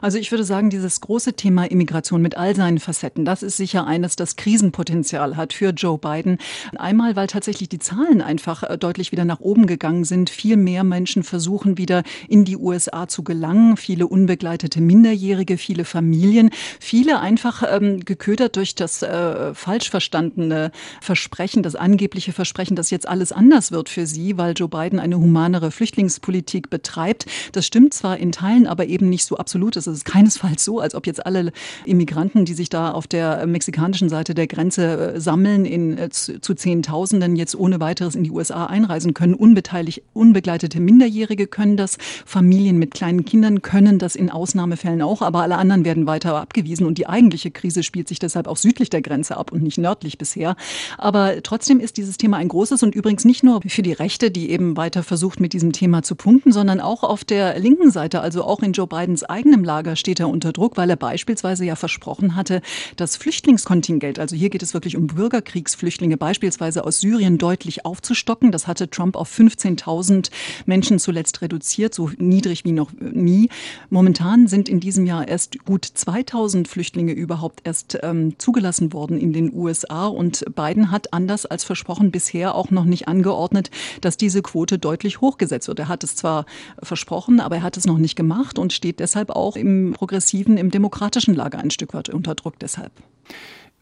Also 0.00 0.18
ich 0.18 0.30
würde 0.30 0.44
sagen, 0.44 0.70
dieses 0.70 1.00
große 1.00 1.34
Thema 1.34 1.64
Immigration 1.64 2.22
mit 2.22 2.36
all 2.36 2.56
seinen 2.56 2.78
Facetten, 2.78 3.24
das 3.24 3.42
ist 3.42 3.56
sicher 3.56 3.86
eines, 3.86 4.16
das 4.16 4.36
Krisenpotenzial 4.36 5.36
hat 5.36 5.52
für 5.52 5.70
Joe 5.70 5.98
Biden. 5.98 6.38
Einmal, 6.76 7.16
weil 7.16 7.26
tatsächlich 7.26 7.68
die 7.68 7.78
Zahlen 7.78 8.20
einfach 8.22 8.62
äh, 8.62 8.78
deutlich 8.78 9.12
wieder 9.12 9.24
nach 9.24 9.40
oben 9.40 9.66
gegangen 9.66 10.04
sind. 10.04 10.30
Viel 10.30 10.56
mehr 10.56 10.84
Menschen 10.84 11.22
versuchen 11.22 11.78
wieder 11.78 12.02
in 12.28 12.44
die 12.44 12.56
USA 12.56 13.08
zu 13.08 13.22
gelangen. 13.22 13.76
Viele 13.76 14.06
unbegleitete 14.06 14.80
Minderjährige, 14.80 15.58
viele 15.58 15.84
Familien, 15.84 16.50
viele 16.78 17.20
einfach 17.20 17.62
ähm, 17.68 18.00
geködert 18.04 18.56
durch 18.56 18.74
das 18.74 19.02
äh, 19.02 19.54
falsch 19.54 19.90
verstandene 19.90 20.72
Versprechen, 21.00 21.62
das 21.62 21.76
angebliche 21.76 22.32
Versprechen, 22.32 22.76
dass 22.76 22.90
jetzt 22.90 23.08
alles 23.08 23.32
anders 23.32 23.72
wird 23.72 23.88
für 23.88 24.06
sie, 24.06 24.36
weil 24.38 24.54
Joe 24.56 24.68
Biden 24.68 24.98
eine 24.98 25.18
humanere 25.18 25.70
Flüchtlingspolitik 25.70 26.70
betreibt. 26.70 27.26
Das 27.52 27.66
stimmt 27.66 27.94
zwar 27.94 28.18
in 28.18 28.32
Teilen, 28.32 28.66
aber 28.66 28.86
eben 28.86 29.08
nicht 29.08 29.24
so 29.24 29.36
absolut 29.36 29.59
absolut. 29.60 29.76
Es 29.76 29.86
ist 29.86 30.04
keinesfalls 30.04 30.64
so, 30.64 30.80
als 30.80 30.94
ob 30.94 31.06
jetzt 31.06 31.24
alle 31.26 31.52
Immigranten, 31.84 32.44
die 32.44 32.54
sich 32.54 32.68
da 32.70 32.92
auf 32.92 33.06
der 33.06 33.46
mexikanischen 33.46 34.08
Seite 34.08 34.34
der 34.34 34.46
Grenze 34.46 35.14
äh, 35.14 35.20
sammeln, 35.20 35.64
in, 35.64 35.98
äh, 35.98 36.08
zu, 36.08 36.40
zu 36.40 36.54
Zehntausenden 36.54 37.36
jetzt 37.36 37.54
ohne 37.54 37.80
weiteres 37.80 38.14
in 38.14 38.24
die 38.24 38.30
USA 38.30 38.66
einreisen 38.66 39.12
können. 39.12 39.34
Unbeteiligt, 39.34 40.02
unbegleitete 40.14 40.80
Minderjährige 40.80 41.46
können 41.46 41.76
das, 41.76 41.98
Familien 42.24 42.78
mit 42.78 42.92
kleinen 42.92 43.24
Kindern 43.24 43.60
können 43.60 43.98
das 43.98 44.16
in 44.16 44.30
Ausnahmefällen 44.30 45.02
auch, 45.02 45.20
aber 45.22 45.42
alle 45.42 45.58
anderen 45.58 45.84
werden 45.84 46.06
weiter 46.06 46.36
abgewiesen. 46.36 46.86
Und 46.86 46.96
die 46.98 47.06
eigentliche 47.06 47.50
Krise 47.50 47.82
spielt 47.82 48.08
sich 48.08 48.18
deshalb 48.18 48.48
auch 48.48 48.56
südlich 48.56 48.88
der 48.88 49.02
Grenze 49.02 49.36
ab 49.36 49.52
und 49.52 49.62
nicht 49.62 49.78
nördlich 49.78 50.16
bisher. 50.16 50.56
Aber 50.96 51.42
trotzdem 51.42 51.80
ist 51.80 51.98
dieses 51.98 52.16
Thema 52.16 52.38
ein 52.38 52.48
großes 52.48 52.82
und 52.82 52.94
übrigens 52.94 53.24
nicht 53.24 53.42
nur 53.42 53.60
für 53.66 53.82
die 53.82 53.92
Rechte, 53.92 54.30
die 54.30 54.50
eben 54.50 54.76
weiter 54.76 55.02
versucht, 55.02 55.40
mit 55.40 55.52
diesem 55.52 55.72
Thema 55.72 56.02
zu 56.02 56.14
punkten, 56.14 56.52
sondern 56.52 56.80
auch 56.80 57.02
auf 57.02 57.24
der 57.24 57.58
linken 57.58 57.90
Seite, 57.90 58.20
also 58.20 58.44
auch 58.44 58.60
in 58.62 58.72
Joe 58.72 58.86
Bidens 58.86 59.24
eigenen 59.24 59.49
eigenem 59.50 59.64
Lager 59.64 59.96
steht 59.96 60.20
er 60.20 60.28
unter 60.28 60.52
Druck, 60.52 60.76
weil 60.76 60.90
er 60.90 60.96
beispielsweise 60.96 61.64
ja 61.64 61.74
versprochen 61.74 62.36
hatte, 62.36 62.62
das 62.94 63.16
Flüchtlingskontingent, 63.16 64.20
also 64.20 64.36
hier 64.36 64.48
geht 64.48 64.62
es 64.62 64.74
wirklich 64.74 64.96
um 64.96 65.08
Bürgerkriegsflüchtlinge, 65.08 66.16
beispielsweise 66.16 66.84
aus 66.84 67.00
Syrien 67.00 67.36
deutlich 67.36 67.84
aufzustocken. 67.84 68.52
Das 68.52 68.68
hatte 68.68 68.90
Trump 68.90 69.16
auf 69.16 69.28
15.000 69.28 70.30
Menschen 70.66 71.00
zuletzt 71.00 71.42
reduziert, 71.42 71.94
so 71.94 72.10
niedrig 72.18 72.64
wie 72.64 72.70
noch 72.70 72.92
nie. 72.92 73.48
Momentan 73.88 74.46
sind 74.46 74.68
in 74.68 74.78
diesem 74.78 75.04
Jahr 75.04 75.26
erst 75.26 75.64
gut 75.64 75.84
2.000 75.84 76.68
Flüchtlinge 76.68 77.12
überhaupt 77.12 77.62
erst 77.64 77.98
ähm, 78.02 78.38
zugelassen 78.38 78.92
worden 78.92 79.18
in 79.18 79.32
den 79.32 79.52
USA 79.52 80.06
und 80.06 80.44
Biden 80.54 80.92
hat 80.92 81.12
anders 81.12 81.44
als 81.44 81.64
versprochen 81.64 82.12
bisher 82.12 82.54
auch 82.54 82.70
noch 82.70 82.84
nicht 82.84 83.08
angeordnet, 83.08 83.70
dass 84.00 84.16
diese 84.16 84.42
Quote 84.42 84.78
deutlich 84.78 85.20
hochgesetzt 85.20 85.66
wird. 85.66 85.80
Er 85.80 85.88
hat 85.88 86.04
es 86.04 86.14
zwar 86.14 86.46
versprochen, 86.80 87.40
aber 87.40 87.56
er 87.56 87.62
hat 87.64 87.76
es 87.76 87.84
noch 87.86 87.98
nicht 87.98 88.14
gemacht 88.14 88.56
und 88.56 88.72
steht 88.72 89.00
deshalb 89.00 89.30
auch 89.30 89.39
im 89.56 89.92
progressiven, 89.92 90.56
im 90.56 90.70
demokratischen 90.70 91.34
Lager 91.34 91.58
ein 91.58 91.70
Stück 91.70 91.94
weit 91.94 92.08
unter 92.08 92.34
Druck 92.34 92.58
deshalb. 92.58 92.92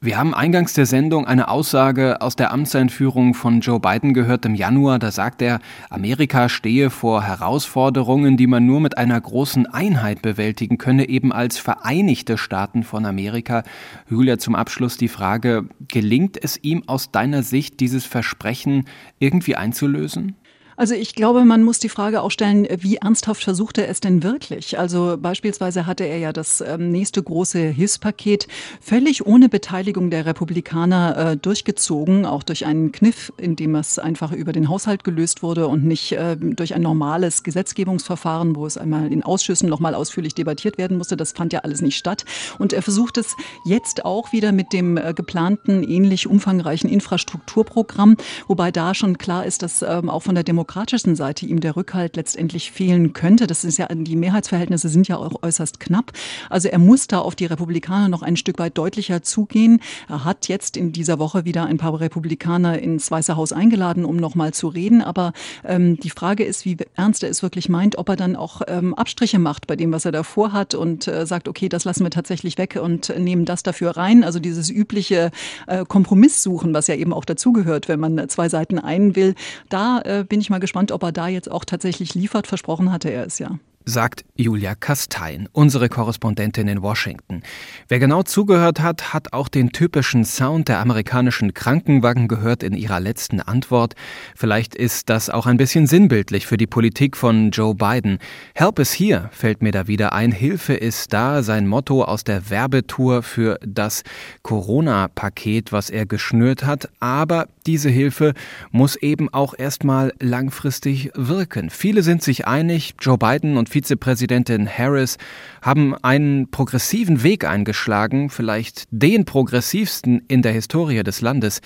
Wir 0.01 0.17
haben 0.17 0.33
eingangs 0.33 0.75
der 0.75 0.87
Sendung 0.87 1.27
eine 1.27 1.49
Aussage 1.49 2.21
aus 2.21 2.37
der 2.37 2.53
Amtseinführung 2.53 3.35
von 3.35 3.63
Joe 3.63 3.81
Biden 3.81 4.15
gehört 4.15 4.47
im 4.47 4.55
Januar. 4.55 5.01
Da 5.01 5.11
sagt 5.11 5.43
er, 5.43 5.59
Amerika 5.91 6.49
stehe 6.49 6.91
vor 6.91 7.25
Herausforderungen, 7.25 8.37
die 8.37 8.47
man 8.47 8.65
nur 8.65 8.79
mit 8.79 8.97
einer 8.97 9.21
großen 9.21 9.67
Einheit 9.67 10.23
bewältigen 10.23 10.79
könne, 10.79 11.09
eben 11.09 11.33
als 11.33 11.59
Vereinigte 11.59 12.39
Staaten 12.39 12.85
von 12.85 13.07
Amerika. 13.07 13.65
Julia, 14.09 14.39
zum 14.39 14.55
Abschluss 14.55 14.99
die 14.99 15.09
Frage, 15.09 15.65
gelingt 15.89 16.41
es 16.41 16.63
ihm 16.63 16.85
aus 16.87 17.11
deiner 17.11 17.43
Sicht, 17.43 17.81
dieses 17.81 18.07
Versprechen 18.07 18.85
irgendwie 19.19 19.57
einzulösen? 19.57 20.37
Also 20.79 20.95
ich 20.95 21.17
glaube, 21.17 21.45
man 21.45 21.65
muss 21.65 21.81
die 21.81 21.89
Frage 21.89 22.23
auch 22.23 22.31
stellen, 22.31 22.65
wie 22.79 22.99
ernsthaft 22.99 23.43
versucht 23.43 23.79
er 23.79 23.89
es 23.89 23.99
denn 23.99 24.23
wirklich? 24.23 24.79
Also 24.79 25.17
beispielsweise 25.21 25.87
hatte 25.87 26.05
er 26.05 26.19
ja 26.19 26.33
das 26.33 26.61
ähm, 26.61 26.93
nächste 26.93 27.21
große 27.21 27.59
Hilfspaket 27.59 28.47
völlig 28.81 29.27
ohne 29.27 29.49
Beteiligung 29.49 30.09
der 30.09 30.25
Republikaner 30.25 31.17
äh, 31.33 31.37
durchgezogen, 31.37 32.27
auch 32.27 32.45
durch 32.45 32.65
einen 32.65 32.93
Kniff, 32.93 33.33
in 33.39 33.57
dem 33.57 33.75
es 33.75 33.99
einfach 33.99 34.31
über 34.31 34.53
den 34.53 34.69
Haushalt 34.69 35.03
gelöst 35.03 35.43
wurde 35.43 35.67
und 35.67 35.85
nicht 35.85 36.13
äh, 36.13 36.37
durch 36.37 36.77
ein 36.77 36.83
normales 36.83 37.43
Gesetzgebungsverfahren, 37.43 38.55
wo 38.55 38.65
es 38.65 38.79
einmal 38.79 39.13
in 39.13 39.25
Ausschüssen 39.25 39.69
nochmal 39.69 39.97
ausführlich 39.97 40.37
debattiert 40.37 40.79
werden 40.79 40.97
musste. 40.97 41.17
Das 41.17 41.33
fand 41.33 41.53
ja 41.53 41.59
alles 41.65 41.83
nicht 41.83 41.97
statt. 41.97 42.25
Und 42.57 42.73
er 42.73 42.83
versucht 42.83 43.19
es 43.19 43.35
jetzt 43.65 44.05
auch 44.05 44.31
wieder 44.31 44.53
mit 44.53 44.73
dem 44.73 44.97
äh, 44.97 45.13
geplanten, 45.13 45.83
ähnlich 45.83 46.29
umfangreichen 46.29 46.89
Infrastrukturprogramm, 46.89 48.17
wobei 48.47 48.71
da 48.71 48.95
schon 48.95 49.19
klar 49.19 49.45
ist, 49.45 49.65
dass 49.65 49.83
ähm, 49.83 50.09
auch 50.09 50.23
von 50.23 50.37
der 50.37 50.45
Demokratie 50.45 50.68
demokratischen 50.69 51.17
Seite 51.17 51.47
ihm 51.47 51.61
der 51.61 51.77
Rückhalt 51.77 52.17
letztendlich 52.17 52.71
fehlen 52.73 53.15
könnte. 53.15 53.47
Das 53.47 53.65
ist 53.65 53.79
ja, 53.79 53.89
die 53.91 54.17
Mehrheitsverhältnisse 54.17 54.91
sind 54.91 55.09
ja 55.09 55.17
auch 55.17 55.43
äußerst 55.43 55.81
knapp. 55.81 56.13
Also 56.51 56.69
er 56.69 56.79
muss 56.79 57.07
da 57.07 57.21
auf 57.21 57.35
die 57.35 57.47
Republikaner 57.47 58.11
noch 58.11 58.21
ein 58.21 58.37
Stück 58.37 58.59
weit 58.59 58.77
deutlicher 58.77 59.23
zugehen. 59.23 59.81
Er 60.11 60.27
hat 60.27 60.47
jetzt 60.47 60.77
in 60.77 60.93
dieser 60.93 61.19
Woche 61.19 61.47
wieder 61.47 61.65
ein 61.65 61.79
paar 61.79 61.99
Republikaner 61.99 62.79
ins 62.81 63.11
Weiße 63.11 63.35
Haus 63.35 63.53
eingeladen, 63.53 64.05
um 64.05 64.17
nochmal 64.17 64.53
zu 64.53 64.69
reden. 64.69 65.01
Aber 65.01 65.33
ähm, 65.65 65.99
die 66.01 66.11
Frage 66.11 66.45
ist, 66.45 66.67
wie 66.67 66.77
ernst 66.97 67.23
er 67.23 67.31
es 67.31 67.43
wirklich 67.43 67.71
meint, 67.71 67.97
ob 67.97 68.11
er 68.11 68.17
dann 68.17 68.37
auch 68.37 68.61
ähm, 68.69 68.93
Abstriche 68.93 69.39
macht 69.39 69.69
bei 69.69 69.77
dem, 69.77 69.91
was 69.91 70.05
er 70.05 70.13
da 70.13 70.23
vorhat 70.23 70.75
und 70.75 71.09
äh, 71.09 71.25
sagt, 71.25 71.49
okay, 71.49 71.71
das 71.71 71.87
lassen 71.87 72.05
wir 72.05 72.11
tatsächlich 72.11 72.59
weg 72.59 72.79
und 72.83 73.11
nehmen 73.19 73.47
das 73.47 73.63
dafür 73.63 73.97
rein. 73.97 74.23
Also 74.23 74.39
dieses 74.39 74.69
übliche 74.69 75.31
äh, 75.67 75.87
Kompromisssuchen, 75.87 76.75
was 76.75 76.89
ja 76.89 76.95
eben 76.95 77.15
auch 77.15 77.25
dazugehört, 77.25 77.89
wenn 77.89 78.01
man 78.01 78.29
zwei 78.29 78.51
Seiten 78.51 78.79
ein 78.79 79.17
will. 79.17 79.35
Da 79.71 80.03
äh, 80.03 80.27
bin 80.29 80.43
ich 80.43 80.51
mal 80.59 80.61
gespannt, 80.61 80.93
ob 80.93 81.03
er 81.03 81.13
da 81.13 81.29
jetzt 81.29 81.51
auch 81.51 81.65
tatsächlich 81.65 82.15
liefert. 82.15 82.47
Versprochen 82.47 82.93
hatte 82.93 83.11
er 83.11 83.25
es 83.27 83.39
ja 83.39 83.59
sagt 83.89 84.25
Julia 84.37 84.75
Kastein, 84.75 85.49
unsere 85.53 85.89
Korrespondentin 85.89 86.69
in 86.69 86.83
Washington. 86.83 87.43
Wer 87.89 87.99
genau 87.99 88.23
zugehört 88.23 88.81
hat, 88.81 89.15
hat 89.15 89.33
auch 89.33 89.49
den 89.49 89.71
typischen 89.71 90.25
Sound 90.25 90.69
der 90.69 90.81
amerikanischen 90.81 91.55
Krankenwagen 91.55 92.29
gehört 92.29 92.63
in 92.63 92.75
ihrer 92.75 93.01
letzten 93.01 93.41
Antwort. 93.41 93.95
Vielleicht 94.37 94.75
ist 94.75 95.09
das 95.09 95.31
auch 95.31 95.47
ein 95.47 95.57
bisschen 95.57 95.87
sinnbildlich 95.87 96.47
für 96.47 96.59
die 96.59 96.67
Politik 96.67 97.17
von 97.17 97.51
Joe 97.51 97.75
Biden. 97.75 98.19
Help 98.55 98.79
is 98.79 98.93
here 98.93 99.31
fällt 99.33 99.63
mir 99.63 99.73
da 99.73 99.89
wieder 99.89 100.13
ein. 100.13 100.33
Hilfe 100.33 100.75
ist 100.75 101.13
da, 101.13 101.43
sein 101.43 101.67
Motto 101.67 102.05
aus 102.05 102.25
der 102.25 102.51
Werbetour 102.51 103.23
für 103.23 103.59
das 103.65 104.03
Corona-Paket, 104.43 105.73
was 105.73 105.89
er 105.89 106.05
geschnürt 106.05 106.65
hat. 106.65 106.91
Aber 107.01 107.49
diese 107.67 107.89
Hilfe 107.89 108.35
muss 108.71 108.97
eben 108.97 109.33
auch 109.33 109.55
erstmal 109.57 110.13
langfristig 110.21 111.11
wirken. 111.15 111.71
Viele 111.71 112.03
sind 112.03 112.23
sich 112.23 112.47
einig, 112.47 112.95
Joe 113.01 113.17
Biden 113.17 113.57
und 113.57 113.69
viele 113.69 113.78
Vizepräsidentin 113.79 114.69
Harris 114.69 115.19
haben 115.63 115.95
einen 116.03 116.51
progressiven 116.51 117.23
Weg 117.23 117.45
eingeschlagen, 117.45 118.29
vielleicht 118.29 118.89
den 118.91 119.25
progressivsten 119.25 120.23
in 120.27 120.43
der 120.43 120.51
Historie 120.51 121.05
des 121.05 121.21
Landes. 121.21 121.61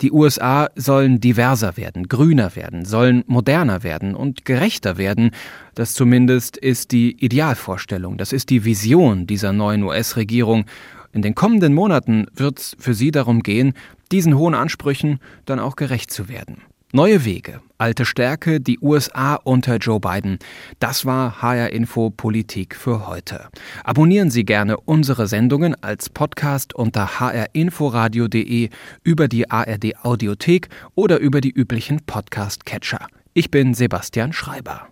Die 0.00 0.12
USA 0.12 0.68
sollen 0.76 1.18
diverser 1.18 1.76
werden, 1.76 2.06
grüner 2.06 2.54
werden, 2.54 2.84
sollen 2.84 3.24
moderner 3.26 3.82
werden 3.82 4.14
und 4.14 4.44
gerechter 4.44 4.96
werden. 4.96 5.32
Das 5.74 5.94
zumindest 5.94 6.56
ist 6.56 6.92
die 6.92 7.16
Idealvorstellung, 7.18 8.16
das 8.16 8.32
ist 8.32 8.50
die 8.50 8.64
Vision 8.64 9.26
dieser 9.26 9.52
neuen 9.52 9.82
US-Regierung. 9.82 10.66
In 11.12 11.22
den 11.22 11.34
kommenden 11.34 11.74
Monaten 11.74 12.26
wird 12.32 12.60
es 12.60 12.76
für 12.78 12.94
sie 12.94 13.10
darum 13.10 13.42
gehen, 13.42 13.72
diesen 14.12 14.38
hohen 14.38 14.54
Ansprüchen 14.54 15.18
dann 15.46 15.58
auch 15.58 15.74
gerecht 15.74 16.12
zu 16.12 16.28
werden. 16.28 16.62
Neue 16.92 17.24
Wege, 17.24 17.60
alte 17.78 18.04
Stärke, 18.04 18.60
die 18.60 18.78
USA 18.78 19.34
unter 19.34 19.76
Joe 19.76 19.98
Biden. 19.98 20.38
Das 20.78 21.04
war 21.04 21.42
HR 21.42 21.72
Info 21.72 22.10
Politik 22.10 22.76
für 22.76 23.08
heute. 23.08 23.48
Abonnieren 23.82 24.30
Sie 24.30 24.44
gerne 24.44 24.78
unsere 24.78 25.26
Sendungen 25.26 25.74
als 25.82 26.08
Podcast 26.08 26.74
unter 26.74 27.18
hrinforadio.de, 27.20 28.70
über 29.02 29.28
die 29.28 29.50
ARD 29.50 30.04
Audiothek 30.04 30.68
oder 30.94 31.18
über 31.18 31.40
die 31.40 31.50
üblichen 31.50 32.06
Podcast 32.06 32.64
Catcher. 32.64 33.08
Ich 33.34 33.50
bin 33.50 33.74
Sebastian 33.74 34.32
Schreiber. 34.32 34.88